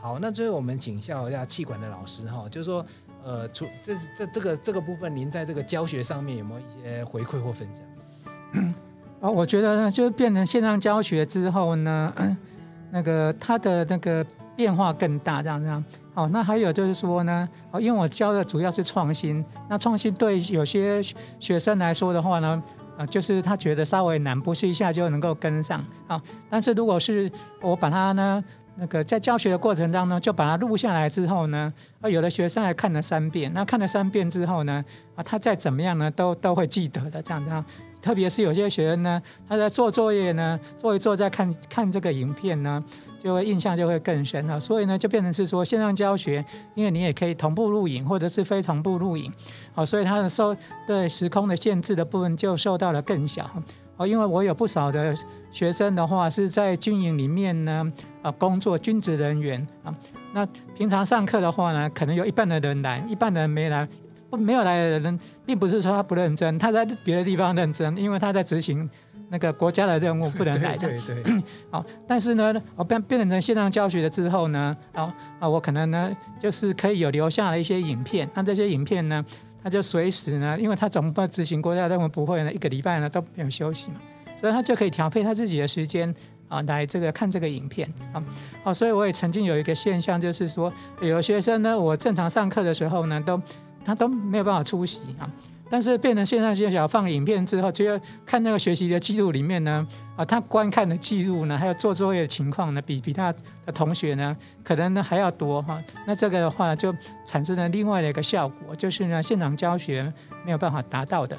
[0.00, 2.84] 好，那最后我们请教一下气管的老师哈，就是说
[3.22, 8.74] 呃，除这这这个这个部分，您在这个教学上面有没有一些回馈或分享？
[9.20, 12.12] 哦，我觉得呢，就是变成线上教学之后呢，
[12.90, 14.24] 那个它的那个
[14.56, 15.84] 变化更大，这样这样。
[16.14, 21.02] 好，那还有就是说呢，哦，因为我教的主要是创新，那创新对有些
[21.38, 22.62] 学生来说的话呢，
[22.96, 25.84] 啊，就是他觉得稍微难，不是一下就能够跟上。
[26.06, 27.30] 啊，但是如果是
[27.60, 28.42] 我把它呢，
[28.76, 34.82] 那个在教学的过程当中就把它录下来之后呢，啊，有的学生还看了三遍，那看了三遍之后呢，
[35.14, 37.62] 啊，他再怎么样呢，都都会记得的，这样这样。
[38.00, 42.82] 特别是有些学生呢，他在做作业呢，做一做再看看这个影片呢，
[43.22, 44.58] 就会印象就会更深了。
[44.58, 49.32] 所以呢，就变成是说线上教学，因为你也可以同步录影或者是非同步录影，
[49.74, 53.48] 哦，所以它的受对时空的限制的部分就受到了更小。
[53.96, 55.14] 哦，因为我有不少的
[55.52, 59.94] 学生的话是在军营里面呢，啊，工作军职人员啊，
[60.32, 63.86] 那平常上课的话呢，可能有一半的人来，一半的人没来。
[64.30, 68.88] 不，没有来的人，并不是说他不认真，他在别的地方认真，因为他在执行
[69.28, 70.76] 那个国家的任务，不能来。
[70.76, 71.42] 对对对。
[71.70, 79.24] 好，但是呢，我变变成线上教学了之后呢，啊啊，我可能呢，就是可以有留下了一些影片，那这些影片呢，
[79.62, 83.96] 他就随时呢，因为他总不执行国家任务，不会呢，一个礼拜呢都没有休息嘛，
[84.40, 86.12] 所以他就可以调配他自己的时间
[86.48, 88.22] 啊，来这个看这个影片啊。
[88.62, 93.40] 好，所以我也曾经有一个现象，就是说有学生呢，我正常上课的时候呢，都
[93.84, 95.30] 他都没有办法出席啊，
[95.70, 103.32] 但是变成线上学习放影片之后，就要看那个学习的记录里面呢，啊，他观看的记录呢，还有做作业的情况呢，比比他
[103.64, 105.82] 的同学呢，可能呢还要多哈。
[106.06, 110.12] 那这个的话就产生了另外的一个效果，就是呢，现场教学
[110.44, 111.36] 没有办法达到的。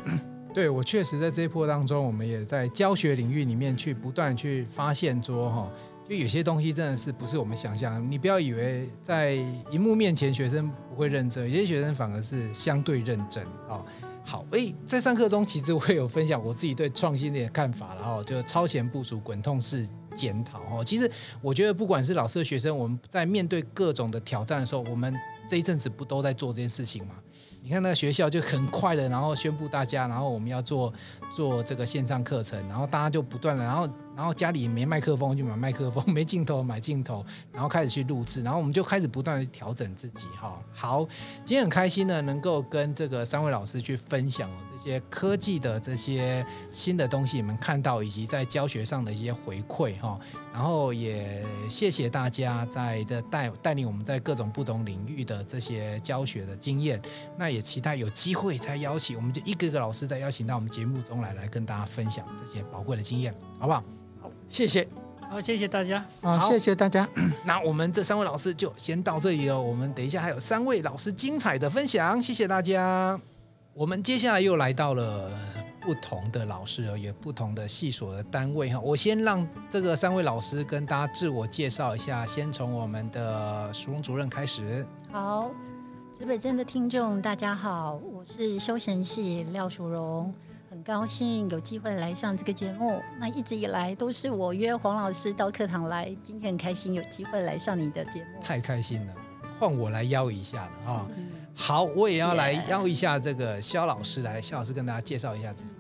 [0.54, 5.68] 对，我确实在这一波当中，我们也在教学领域里面去不断去发现说哈。
[6.10, 9.34] 就有些东西真的是不是我们想象，你不要以为在
[9.72, 13.86] 荧幕面前学生不会认真，有些学生反而是相对认真哦。
[14.24, 20.84] 好，诶，在上课中其实我有分享我自己对创新的看法，然后就超前部署、滚动式检讨哦。
[20.86, 21.10] 其实
[21.42, 25.14] 我觉得不管是老师的学生，我们在面对各种的挑战的时候，我们
[25.52, 27.16] 这一阵子不都在做这件事情吗？
[27.62, 30.94] 你看那个学校就很快的，然后宣布大家，然后我们要做
[31.36, 33.86] 做这个线上课程，然后大家就不断的，然后。
[34.14, 40.62] 然后家里没麦克风就买麦克风， 没镜头买镜头，然后开始去录制，然后我们就开始不断的调整自己哈。
[40.74, 41.08] 好，
[41.46, 50.20] 今天很开心呢，能够跟这个三位老师去分享这些科技的这些新的东西，你们看到以及在教学上的一些回馈哈。
[50.54, 57.02] 然后也谢谢大家在这带带领我们在各种不同领域的这些教学的经验。
[57.38, 63.84] 那也期待有机会再邀请，我们就一个个老师再邀请到我们节目中来，来跟大家分享这些宝贵的经验，好不好
[64.22, 64.30] 好？
[64.50, 64.88] 谢谢，
[65.30, 67.08] 好，谢谢大家，好，谢谢大家。
[67.46, 73.20] 那我们这三位老师就先到这里了，我们等一下还有三位老师精彩的分享，谢谢大家。
[73.74, 75.32] 我们接下来又来到了
[75.82, 78.80] 不同的老师哦，也不同的系所的单位哈。
[78.80, 84.86] 我先让这个三位老师跟大家自我介绍一下，先从我们的淑荣主任开始。
[85.12, 85.50] 好，
[86.14, 90.32] 指北针的听众大家好，我是休闲系廖淑荣，
[90.70, 93.02] 很高兴有机会来上这个节目。
[93.20, 99.14] 那一直以来都是我约黄老师到课堂来，今天很开心有机会来上你的节目，太开心了，
[99.60, 101.08] 换我来邀一下了啊。
[101.18, 105.74] 嗯好，我也要来邀一下这个肖老师来，肖老师跟大家介绍一下自己。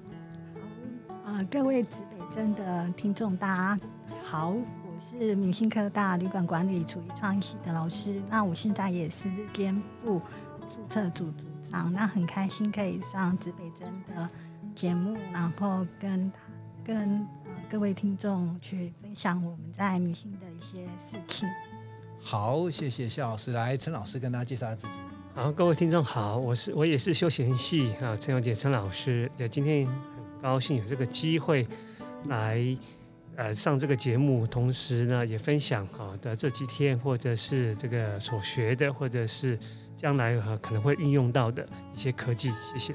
[0.54, 3.80] 好，啊、呃，各位指北针的听众，大家
[4.24, 10.22] 好，我是明星科大旅馆管理处于创意系的老师，那我现在也是日间部
[10.70, 14.30] 注册组组长，那很开心可以上指北针的
[14.76, 16.32] 节目，然后跟
[16.84, 21.50] 跟、呃、各位听众去分享我们在明星的一些事情。
[22.22, 24.94] 好，谢谢肖老师，来陈老师跟大家介绍下自己。
[25.34, 29.96] 好，各位听众好，我是我也是休闲系啊，陈永杰陈老师，也今天很
[30.42, 31.66] 高兴有这个机会
[32.26, 32.62] 来
[33.38, 39.58] 呃上这个节目，同时呢也分享好的这几天或者是这个所学的，或者是
[39.96, 42.94] 将来哈可能会运用到的一些科技，谢谢。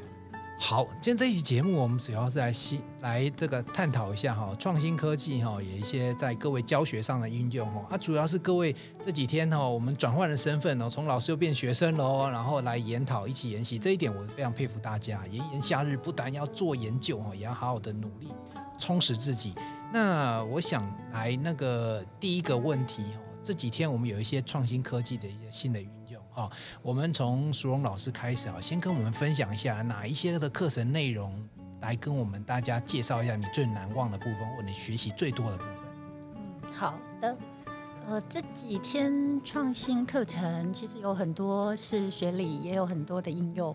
[0.59, 7.87] 好，今天这一期节目，我们主要是来新来这个探讨一下哈，创新科技哈，有一些在各位教学上的应用哈。
[7.91, 15.25] 啊，主要是各位这几天哈，我们转换了身份哦，从老师又变学生喽，然后来研讨，一起研习，这一点我非常佩服大家。
[15.31, 18.29] 炎炎夏日，不但要做研究哈，也要好好的努力
[18.79, 19.55] 充实自己。
[19.93, 25.81] 那我想来那个第一个问题哦，这几天我们有一些创新科技的一些新的。
[26.37, 31.33] 好，我们从苏荣老师开始啊，先跟我们分享一下哪一些的课程内容，
[31.81, 35.75] 来跟我们大家介绍一下你最难忘的部分，或你学习最多的部分。
[36.35, 37.35] 嗯，好的。
[38.07, 43.75] 呃，这几天创新课程其实有很多是学理，也有很多的应用。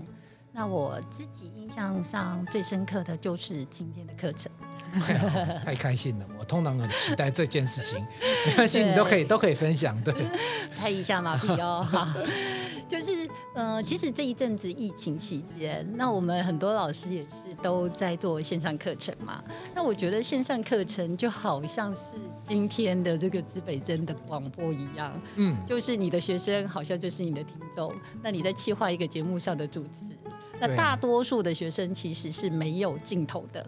[0.53, 4.51] 那我自己印象上最深刻的就是今天的课程。
[5.63, 6.25] 太开心了！
[6.37, 8.05] 我通常很期待这件事情，
[8.45, 9.97] 没关系，你都可以都可以分享。
[10.03, 10.13] 对，
[10.75, 11.87] 拍一下马屁哦。
[11.89, 12.05] 好，
[12.89, 19.41] 就是呃，其实这一阵子疫情期间，那我们很多老师也是都在做线上课程嘛。
[19.73, 27.89] 那我觉得线上课程就好像是今天的这个资北真的广播一样，嗯，就是你的学生好像就是你的听众，
[28.21, 30.11] 那你在企划一个节目上的主持，
[30.62, 33.65] 那大多数的学生其实是没有镜头的。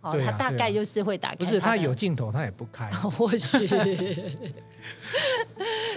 [0.00, 1.36] 哦，他大概就是会打开。
[1.36, 2.90] 不是他有镜头，他也不开。
[2.96, 3.68] 或许。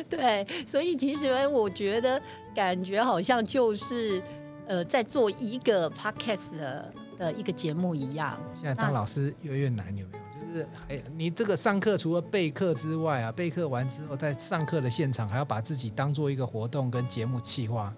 [0.09, 2.21] 对，所以其实我觉得
[2.53, 4.21] 感觉好像就是
[4.67, 8.37] 呃，在做一个 podcast 的的一个节目一样。
[8.53, 10.45] 现在当老师越来越难，有没有？
[10.45, 17.93] 就是哎，你这个上课除了备课之外啊，备课完之后，在上课的现场还要把自己当做一个活动跟节目企划。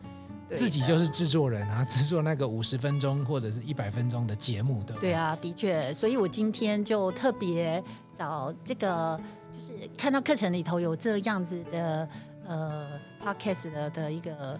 [0.54, 4.94] 自己就是制作人啊， 制作那个五十分钟或者是一百分钟的节目的。
[4.96, 7.84] 对啊，的确，所以我今天就特别
[8.18, 9.20] 找这个，
[9.52, 12.08] 就是看到课程里头有这样子的
[12.46, 14.60] 呃 podcast 的的一个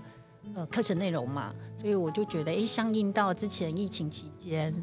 [0.56, 4.74] 呃课程内容嘛，所以我就觉得，哎，相应到之前疫情期间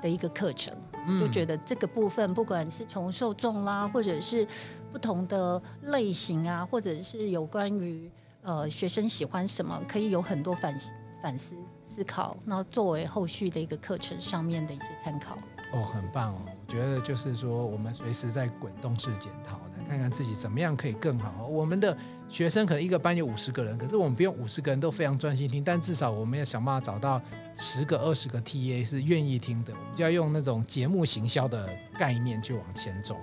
[0.00, 0.72] 的一个课程，
[1.08, 4.46] 嗯，就觉得这个部分不管是从受众啦，或者是
[4.92, 8.08] 不同的类型啊，或者是有关于。
[8.44, 10.78] 呃，学生喜欢什么，可以有很多反
[11.22, 15.36] 反思思考，那作为后续的一个课程上面的一些参考。
[15.72, 16.42] 哦，很棒哦！
[16.46, 21.46] 我觉得就是说，我们随时在滚动式检讨，来看看自己怎么样可以更好。
[21.48, 21.96] 我们的
[22.28, 27.20] 学生可能一个班有五十个人，可是我们不用五十个人都非常专心听，但至少我们要想办法找到
[27.56, 29.72] 十个、二十个 TA 是愿意听的。
[29.72, 31.66] 我们就要用那种节目行销的
[31.98, 33.16] 概念去往前走。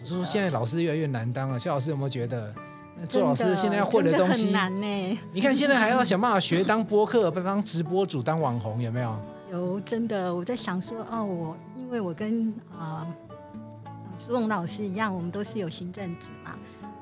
[0.00, 2.54] 我说现在老师越来越难当了，肖老师有没有觉得？
[3.08, 5.18] 做老师现在要会的东西很难呢。
[5.32, 9.16] 你看现在还要想办法学当播客，不当直播主，当网红，有没有？
[9.50, 10.34] 有，真的。
[10.34, 13.06] 我在想说，哦，我因为我跟啊
[14.18, 16.52] 苏荣老师一样，我们都是有行政职嘛。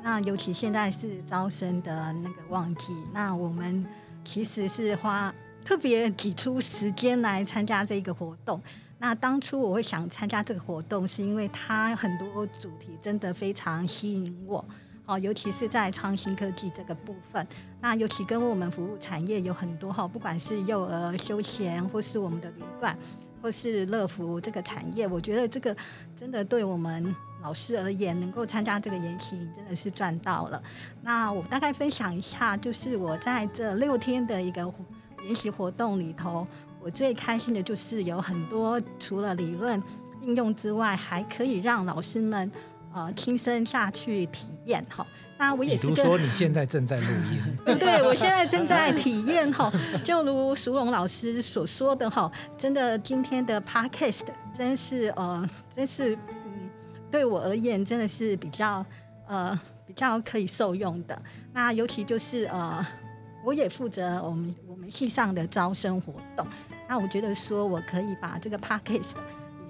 [0.02, 3.84] 那尤其现在是招生的那个旺季，那我们
[4.24, 5.34] 其实是花
[5.64, 8.59] 特别挤出时间来参加这个活动。
[9.01, 14.64] 那当初我会想参加这个活动，是因为它很多主题真的非常吸引我。
[15.09, 17.44] 哦，尤其是在创新科技这个部分，
[17.80, 22.94] 那尤其跟我们服务产业有很多哈，不管是幼儿休闲，或是我们的旅馆，
[23.40, 25.74] 或是乐福这个产业，我觉得这个
[26.14, 30.62] 真的对我们老师而言，能够参加这个研习真的是赚到了。
[31.00, 34.70] 那我大概分享一下，就是我在这六天的一个
[35.24, 36.46] 研习活动里头，
[36.82, 39.82] 我最开心的就是有很多除了理论
[40.20, 42.52] 应用之外，还可以让老师们。
[42.99, 45.07] 呃，亲身下去体验哈，
[45.38, 45.82] 那我也是。
[45.82, 49.72] 比如说你现在正在录音， 对对，我现在正在体验哈，
[50.03, 54.22] 就如苏荣老师所说的哈，真的今天的 podcast
[54.53, 56.68] 真是呃，真是嗯，
[57.11, 58.84] 对我而言真的是比较
[59.28, 61.22] 呃比较可以受用的。
[61.53, 62.84] 那尤其就是呃，
[63.44, 66.46] 我也负责我们我们系上的招生活动。
[66.88, 69.14] 那我觉得说我可以把这个 podcast。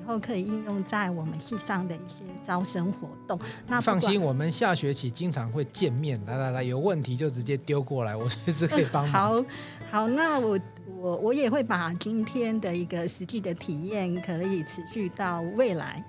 [0.09, 3.39] 后可以应用在我们系上的一些招生活动。
[3.67, 6.19] 那放心，我们下学期经常会见面。
[6.25, 9.13] 来来来，有问题就直接丢过来，我随时可以帮忙。
[9.37, 9.45] 好，
[9.91, 10.59] 好，那我
[10.97, 16.03] 我我也会把今天的一个实际的体验，可以持续到未来。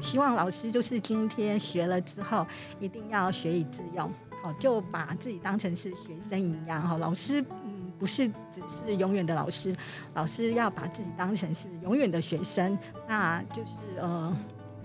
[0.00, 2.46] 希望老师就是今天学了之后，
[2.78, 4.08] 一定要学以致用。
[4.42, 6.80] 好，就把自己当成是学生一样。
[6.80, 7.44] 好，老师。
[8.00, 9.76] 不是只是永远的老师，
[10.14, 12.76] 老师要把自己当成是永远的学生，
[13.06, 14.34] 那就是呃，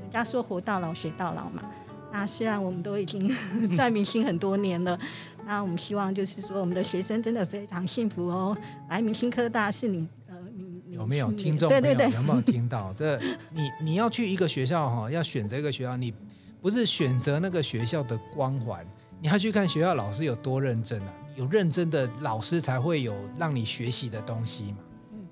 [0.02, 1.64] 人家说活到老学到老嘛。
[2.12, 3.34] 那虽然我们都已经
[3.76, 5.00] 在明星很多年了，
[5.46, 8.56] 那我们希望就是说我们的学生真的非常幸福哦。
[8.90, 11.70] 来明星科大是你呃，你，你有没有听众？
[11.70, 12.94] 对对对，有没有听到？
[12.94, 13.18] 这
[13.52, 16.14] 你你要去一个学校哈，要选择一个学校，你
[16.62, 18.86] 不是选择那个学校的光环，
[19.22, 21.14] 你要去看学校老师有多认真啊。
[21.36, 24.78] 有认真的老师才会有让你学习的东西嘛？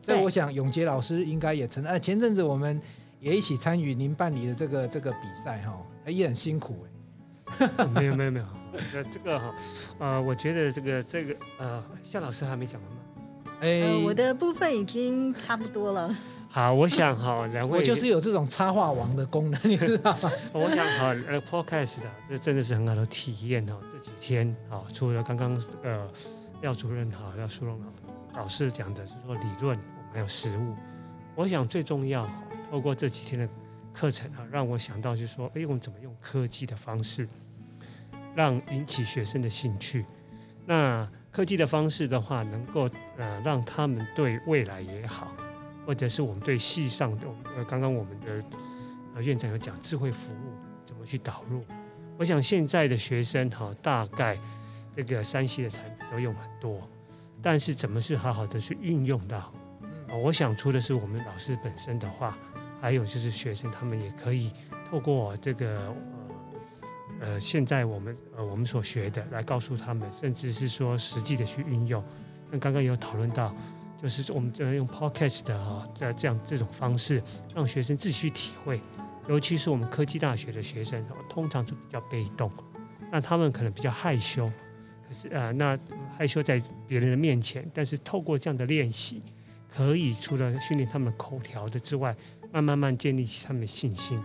[0.02, 1.92] 所以我想永杰老师应该也承认。
[1.94, 2.80] 哎，前阵子我们
[3.20, 7.88] 也一起参与您办理的这个这个比赛哈，也很辛苦哎。
[7.94, 8.46] 没有没有没有，
[8.94, 9.56] 那 这个哈
[10.00, 12.98] 呃，我觉得这个这个呃，夏老师还没讲完吗？
[13.62, 16.14] 哎、呃，我的部分已经差不多了。
[16.56, 20.32] 好，我想哈，两位我就是有这种插画王的功能，你知道吗？
[20.54, 23.80] 我想哈，呃，Podcast 的这真的是很好的体验哦。
[23.92, 26.08] 这几天啊，除了刚刚呃
[26.62, 30.76] 廖主任哈、廖淑荣老老师讲的是说理论，我们还有实物。
[31.34, 32.24] 我想最重要，
[32.70, 33.50] 透过这几天的
[33.92, 37.28] 课程啊，让我想到就是说，哎，我们怎么用科技的方式，
[38.36, 40.06] 让引起学生的兴趣。
[40.68, 42.88] 那科技的方式的话，能够
[43.18, 45.28] 呃让他们对未来也好。
[45.86, 47.28] 或者是我们对系上的，
[47.58, 48.42] 呃，刚刚我们的
[49.16, 50.54] 呃院长有讲智慧服务
[50.86, 51.64] 怎么去导入。
[52.18, 54.38] 我想现在的学生哈，大概
[54.96, 56.88] 这个山西的产品都用很多，
[57.42, 59.52] 但是怎么去好好的去运用到？
[60.10, 62.38] 啊，我想出的是我们老师本身的话，
[62.80, 64.52] 还有就是学生他们也可以
[64.90, 65.94] 透过这个
[67.20, 72.04] 呃呃现在我们呃我们所学的来告诉他们，甚至是说实际的去运用。
[72.52, 73.54] 那刚刚有讨论到。
[74.04, 77.24] 就是我们这样用 podcast 的哈，在这样这种方式，
[77.56, 78.82] 让学生自己去体会。
[79.30, 82.52] 尤其是我们科技大学的学生，通常就比较被动，
[83.10, 84.52] 那他们可能比较害羞。
[85.08, 85.80] 可是啊、呃，那
[86.18, 89.22] 害羞在别人的面前，但是透过这样的练习，
[89.74, 92.14] 可以除了训练他们口条的之外，
[92.52, 94.20] 慢慢慢建立起他们的信心，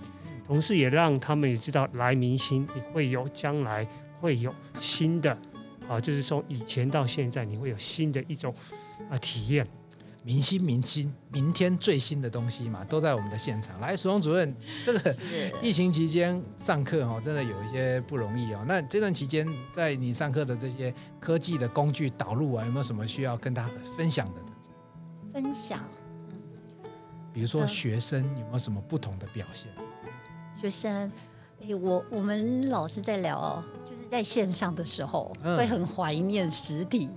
[0.44, 3.86] 同时也让他们也知道来明星你会有将来
[4.20, 5.38] 会有新的
[5.88, 8.54] 啊，就是从以前到现在，你会有新的一种。
[9.08, 9.66] 啊，体验
[10.24, 13.80] 明星，明星，明天最新的东西嘛，都在我们的现场。
[13.80, 15.16] 来，淑荣主任，这个
[15.62, 18.62] 疫情期间上课哦，真的有一些不容易哦。
[18.66, 24.42] 那这段期间，在你上课的这些科技的工具导入啊，有没有什么需要跟大家分享的？
[25.32, 25.82] 分享，
[27.32, 29.70] 比如说学生有没有什么不同的表现？
[30.60, 31.10] 学生，
[31.62, 37.10] 哎，我我们老师在聊哦，就是在线上的时候，嗯，会很怀念实体。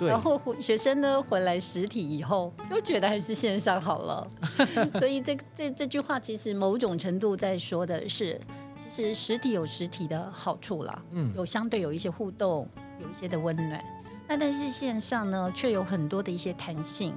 [0.00, 4.30] 然后学生呢回来实体以后，又觉得还是线上好了。
[5.00, 8.40] 所以这这这句话其实某种程度在说的是，
[8.78, 12.68] 其实实体有实体的好处啦，嗯，有相对有一些互动，
[13.02, 13.84] 有一些的温暖。
[14.28, 17.12] 那但是线上呢，却有很多的一些弹性，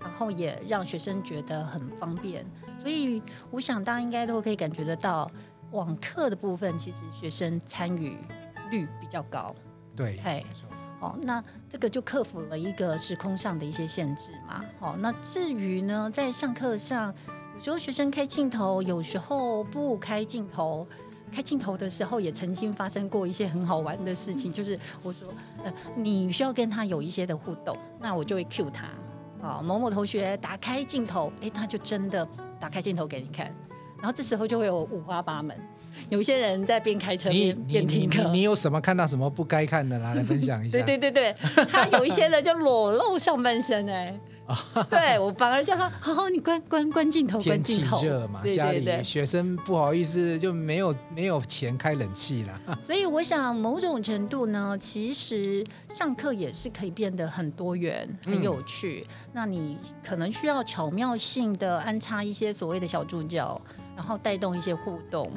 [0.00, 2.44] 然后也让学生觉得很方便。
[2.82, 5.30] 所以我想大家应该都可以感觉得到，
[5.70, 8.16] 网课的部分其实学生参与
[8.70, 9.54] 率比较高。
[9.96, 10.44] 对，嘿。
[11.00, 11.40] 哦，那
[11.70, 14.60] 这个就克服了一个时空上的一些限制嘛。
[14.80, 17.14] 好，那至于呢，在上课上，
[17.54, 20.84] 有时候学生开镜头，有时候不开镜头。
[21.30, 25.28] 开镜头的时候，也曾经发生过一些很好玩的事情，就是我说，
[25.62, 28.88] 呃，你需要跟他有一些的互动，那我就会 cue 他。
[29.40, 32.26] 啊，某某同学打开镜头，诶，他就真的
[32.58, 33.54] 打开镜头给你看。
[33.98, 35.56] 然后这时候就会有五花八门，
[36.08, 38.30] 有一些人在边开车边边听歌。
[38.30, 40.78] 你有什么看到什么不该看的，拿来分享一下。
[40.84, 41.34] 对对对对，
[41.70, 44.18] 他有一些人就裸露上半身哎。
[44.88, 48.00] 对，我反而叫他，好好，你关关关镜头，关镜头。
[48.00, 52.78] 天气热嘛，家里学生不好意思就没有没有钱开冷气了。
[52.86, 55.62] 所以我想某种程度呢，其实
[55.94, 59.06] 上课也是可以变得很多元、很有趣。
[59.06, 63.60] 嗯、那你可能需要巧妙性的安插一些所谓的小助教，
[63.98, 65.28] 然后带动一些互动。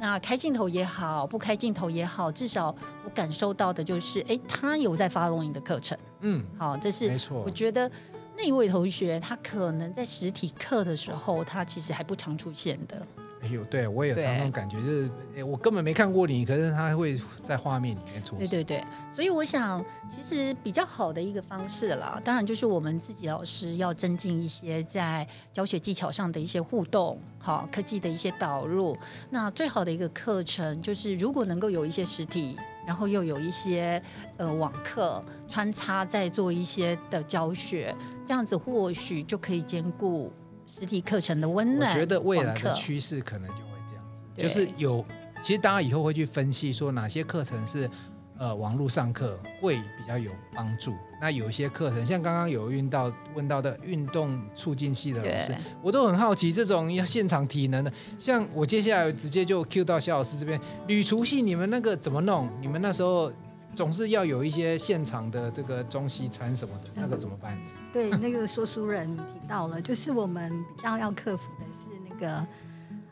[0.00, 5.96] 那开镜头也好，不开镜头也好，至少我感受到的就是，哎，他有在 follow 你的课程。
[6.22, 7.40] 嗯，好，这是没错。
[7.42, 7.88] 我觉得
[8.36, 13.06] 那一位同学，他可能在实体课的时候，他其实还不常出现的。
[13.42, 15.10] 哎呦，对我也有常那种感觉，就是
[15.44, 18.46] 我根本没看过你，可是他会在画面里面出现。
[18.46, 18.84] 对对对，
[19.14, 28.96] 所以我想，其实比较好的一个方式啦，当然就是我们自己老师要增进一些在教学技巧上的一些互动，好，科技的一些导入。
[29.30, 34.02] 那最好的一个课程，就是如果能够有一些实体，然后又有一些
[34.36, 37.94] 呃网课穿插，在做一些的教学，
[38.26, 40.30] 这样子或许就可以兼顾。
[40.70, 45.04] 实体课程的温暖，我觉得未来的趋势可能就会这样子，就是有，
[45.42, 47.90] 其实大家以后会去分析说哪些课程是
[48.38, 62.48] 呃网络上课会比较有帮助，那有一些课程像刚刚有运到问到的运动促进系的老师，我都很好奇这种要现场体能的，像我接下来直接就 Q 到肖老师这边，旅厨系你们那个怎么弄？
[62.60, 63.30] 你们那时候
[63.74, 67.56] 总是要有一些现场的这个中西餐什么的，那个怎么办？
[67.92, 72.46] 对，那个说书人提到了，就是我们比较要克服的是那个，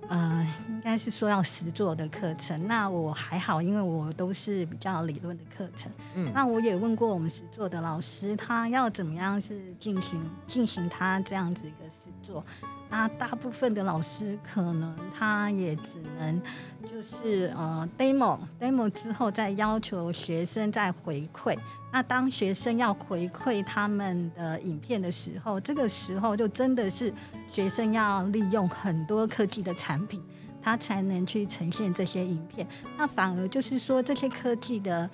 [0.08, 2.66] 呃，应该是说要实做的课程。
[2.66, 5.90] 那我还好，因为我都是比较理论的课程。
[6.14, 12.44] 嗯，那我也问过我们实作的老师，他要怎么样是进行进行他这样子一个实作。
[12.90, 16.40] 那大部分的老师可能他也只能
[16.82, 21.56] 就是呃 demo demo 之后再要求学生再回馈。
[21.92, 27.12] 那当学生要回馈他们的影片的时候，这个时候就真的是
[27.46, 30.22] 学生要利用很多科技的产品，
[30.62, 32.66] 他才能去呈现这些影片。
[32.96, 35.08] 那反而就是说这些科技的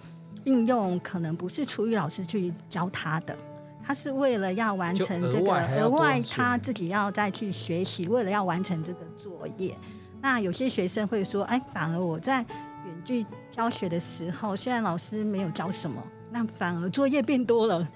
[0.45, 3.37] 应用可能不是出于老师去教他的。
[3.87, 9.77] 他是为了要完成这个额外，他自己要再去学习，为了要完成这个作业。
[10.23, 17.87] 那有些学生会说：“哎，反而我在远距教学的时候，虽然老师没有教什么，那反而作业变多了。”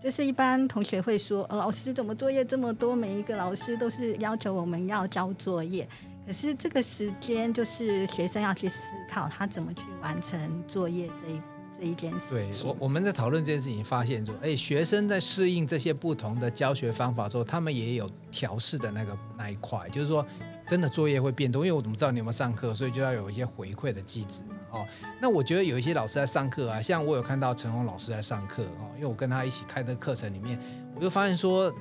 [0.00, 2.94] 这是一般同学会说：“老师怎么作业这么多？
[2.94, 5.88] 每一个老师都是要求我们要交作业，
[6.26, 8.78] 可是这个时间就是学生要去思
[9.10, 11.40] 考他怎么去完成作业这一。”
[11.78, 20.24] 这一件事，对我我们在讨论这件事情，发现说，哎，学生在适应这些不同的教学方法之后，他们也有调试的那个那一块，就是说，
[20.66, 24.86] 真的作业会变动，因为我怎么知道你有没有上课，所以就要有一些回馈的机制哦。
[25.20, 30.58] 那我觉得有一些老师在上课啊，像我有看到陈红老师在上课哦，因为我跟他一起开的课程里面，
[30.94, 31.72] 我就发现说，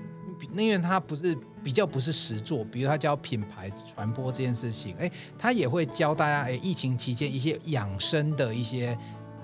[0.51, 8.97] 那因为他不是比较不是实作，比如他教品牌传播这件事情，哎，他也会教大家，哎，疫情期间一些养生的一些。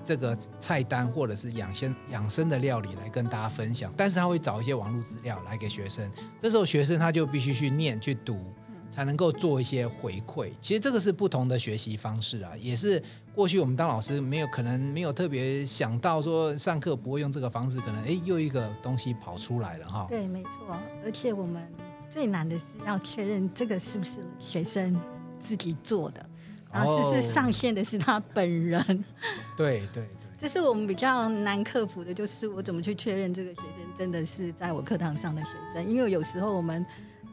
[0.04, 8.52] 这个菜单或者是养生养生的料理来跟大家分享，但是他会找一些网络资料来给学生，这时候学生他就必须去念去读，
[8.90, 10.50] 才能够做一些回馈。
[10.60, 13.02] 其实这个是不同的学习方式啊，也是
[13.34, 20.06] 过去我们当老师没有可能没有特别想到说上课不会用这个方式，可能哎又一个东西跑出来了哈。
[20.08, 21.62] 对，没错，而且我们
[22.10, 24.94] 最难的是要确认这个是不是学生
[25.38, 26.26] 自己做的。
[26.72, 28.82] 然后是是上线的是他本人？
[29.56, 30.08] 对对对，
[30.38, 35.86] 这是我们比较难克服的，就是我怎么去确认这个学生真的是在我课堂上的学生？
[35.88, 36.84] 因为有时候我们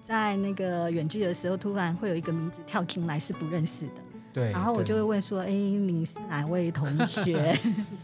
[0.02, 3.94] 在那个远距的时候，突然会有一个名字跳进来是不认识的，
[4.34, 7.58] 对，然后我就会问说：“哎，你是哪位同学？”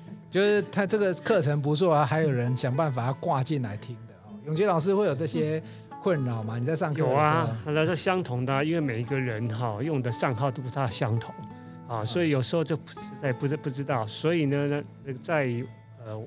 [0.32, 4.34] 就是他这个课程不错啊，还有人想办法挂进来听的哦。
[4.46, 5.60] 永杰老师会有这些。
[5.60, 5.64] 嗯
[6.06, 6.60] 困扰吗？
[6.60, 11.34] 你在上课有啊，那是相同的，啊，因为每一个人哈用的账号都不大相同
[11.88, 14.06] 啊，所以有时候就实在不是不知道。
[14.06, 15.52] 所以呢，那在
[16.06, 16.24] 呃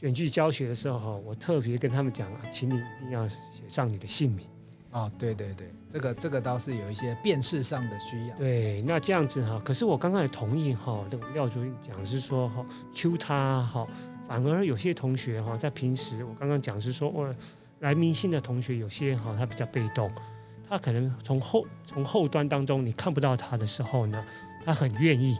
[0.00, 4.46] 远距教学的时候哈，我特别跟他们讲啊，请你一定要写上你的姓名
[4.90, 5.10] 啊。
[5.18, 8.36] 对对对，这个这个倒是有一些辨识上的需要。
[8.36, 12.62] 对，那这样子哈，可是我刚刚也同意哈，这个廖主任讲是说哈
[12.94, 13.86] ，Q 他哈，
[14.28, 17.34] 反而有些同学哈在平时我刚刚讲是说我。
[17.80, 20.10] 来明星的同学有些哈，他比较被动，
[20.68, 24.24] 他可能从后从后端当中你看不到他的时候呢，
[24.64, 25.38] 他很愿意，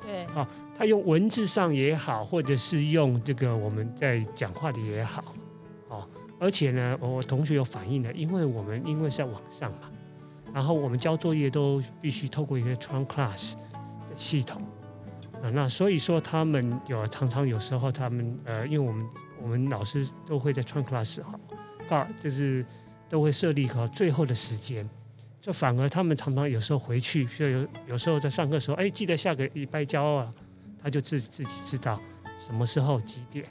[0.00, 0.48] 对，啊，
[0.78, 5.24] 他用文字上也好，或者是用这个我们在讲话的也好，
[5.88, 6.08] 哦，
[6.38, 9.90] 而且呢，我同学有反映的，因为我们因为是在网上嘛，
[10.52, 14.62] 然后我们交作业都必须透过一个 TronClass 的系统，
[15.42, 19.06] 啊，那所以说他们有常常有时候他们呃，因为我们
[19.42, 21.34] 我们老师都会在 TronClass 哈。
[21.88, 22.64] 啊，就是
[23.08, 24.88] 都会设立好最后的时间，
[25.40, 30.32] 就反而他们常常有时候回去，就有有时候在上课时候，哎，记得下个礼拜交啊，
[30.82, 32.00] 他就自自己知道
[32.38, 33.44] 什么时候几点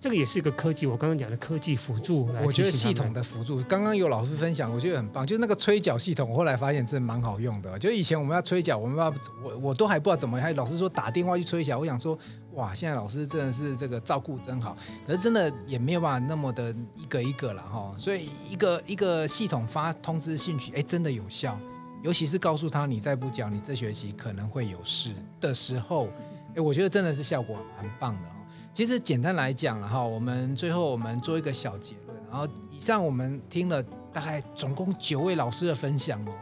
[0.00, 2.26] 这个也是一个科技，我刚刚讲的科技辅助。
[2.42, 5.26] 我觉得系统的辅助，刚刚有老师分享，我觉得很棒。
[5.26, 7.78] 就是那个催缴系统，我后来发现真的蛮好用的。
[7.78, 9.12] 就以前我们要催缴，我们要
[9.44, 11.78] 我我都还不知道怎么，还老师说打电话去催缴。
[11.78, 12.18] 我想说，
[12.54, 14.76] 哇，现在老师真的是这个照顾真好。
[15.06, 17.94] 可是真的也没有办法那么的一个一个了哈。
[17.98, 21.58] 所以一个一个系统发通知信息，哎，真的有效。
[22.02, 26.08] 尤其是告诉他你再不讲，你这学期可能会有事的时候，
[26.54, 28.28] 哎，我觉得真的是效果蛮棒的。
[28.72, 32.16] 其实简单来讲了哈，我们最后我们做一个小结论。
[32.30, 33.82] 然后以上我们听了
[34.12, 36.32] 大概总共九位老师的分享哦，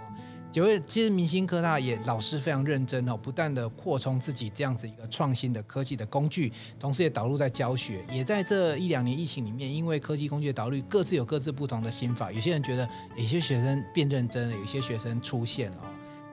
[0.59, 8.05] 九位其实明星科大也老师非常认真哦，不断的扩充自己这样子一个创新的科技的工具，同时也导入在教学。
[8.11, 12.33] 也在这一两年疫情里面，因为科技工具的导入，各自有各自不同的心法。
[12.33, 15.77] 有些人觉得有些学生变认真了，有些学生出现了。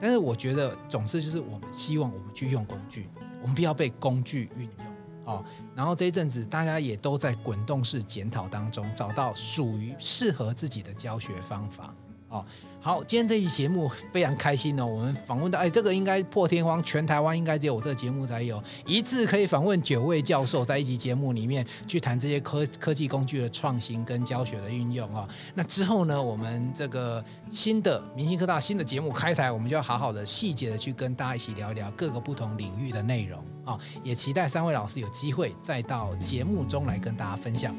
[0.00, 3.08] 但是我觉得总是就是我们希望我们去用工具，
[3.40, 4.86] 我们不要被工具运用。
[5.26, 11.94] 哦，然后这一阵子大家也都在滚动式检讨当中，找到属于适合自己的教学方法。
[12.36, 12.44] 哦，
[12.80, 25.28] 好，今天这期节目非常开心哦，我们访问到，哎，这个应该破天荒，全台湾应该只有我这个节目才有，一次可以访问九位教授，在一集节目里面去谈这些科科技工具的创新跟教学的运用哦。
[25.54, 37.74] 那之后呢，我们这个新的明星科大新的节目开台，我们就要好好的细节的去跟大家一起聊一聊各个不同领域的内容啊、哦，也期待三位老师有机会再到节目中来跟大家分享。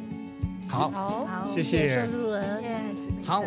[0.68, 2.05] 好，好，好，谢谢，
[3.24, 3.41] 好。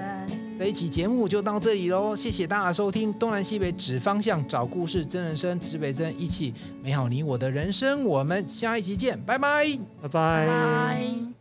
[0.60, 6.52] 这一期节目就到这里喽，谢谢大家收听东南西北指方向，找故事真人生，指北针，一起
[6.82, 9.66] 美好你我的人生，我们下一集见，拜拜，
[10.02, 11.39] 拜拜。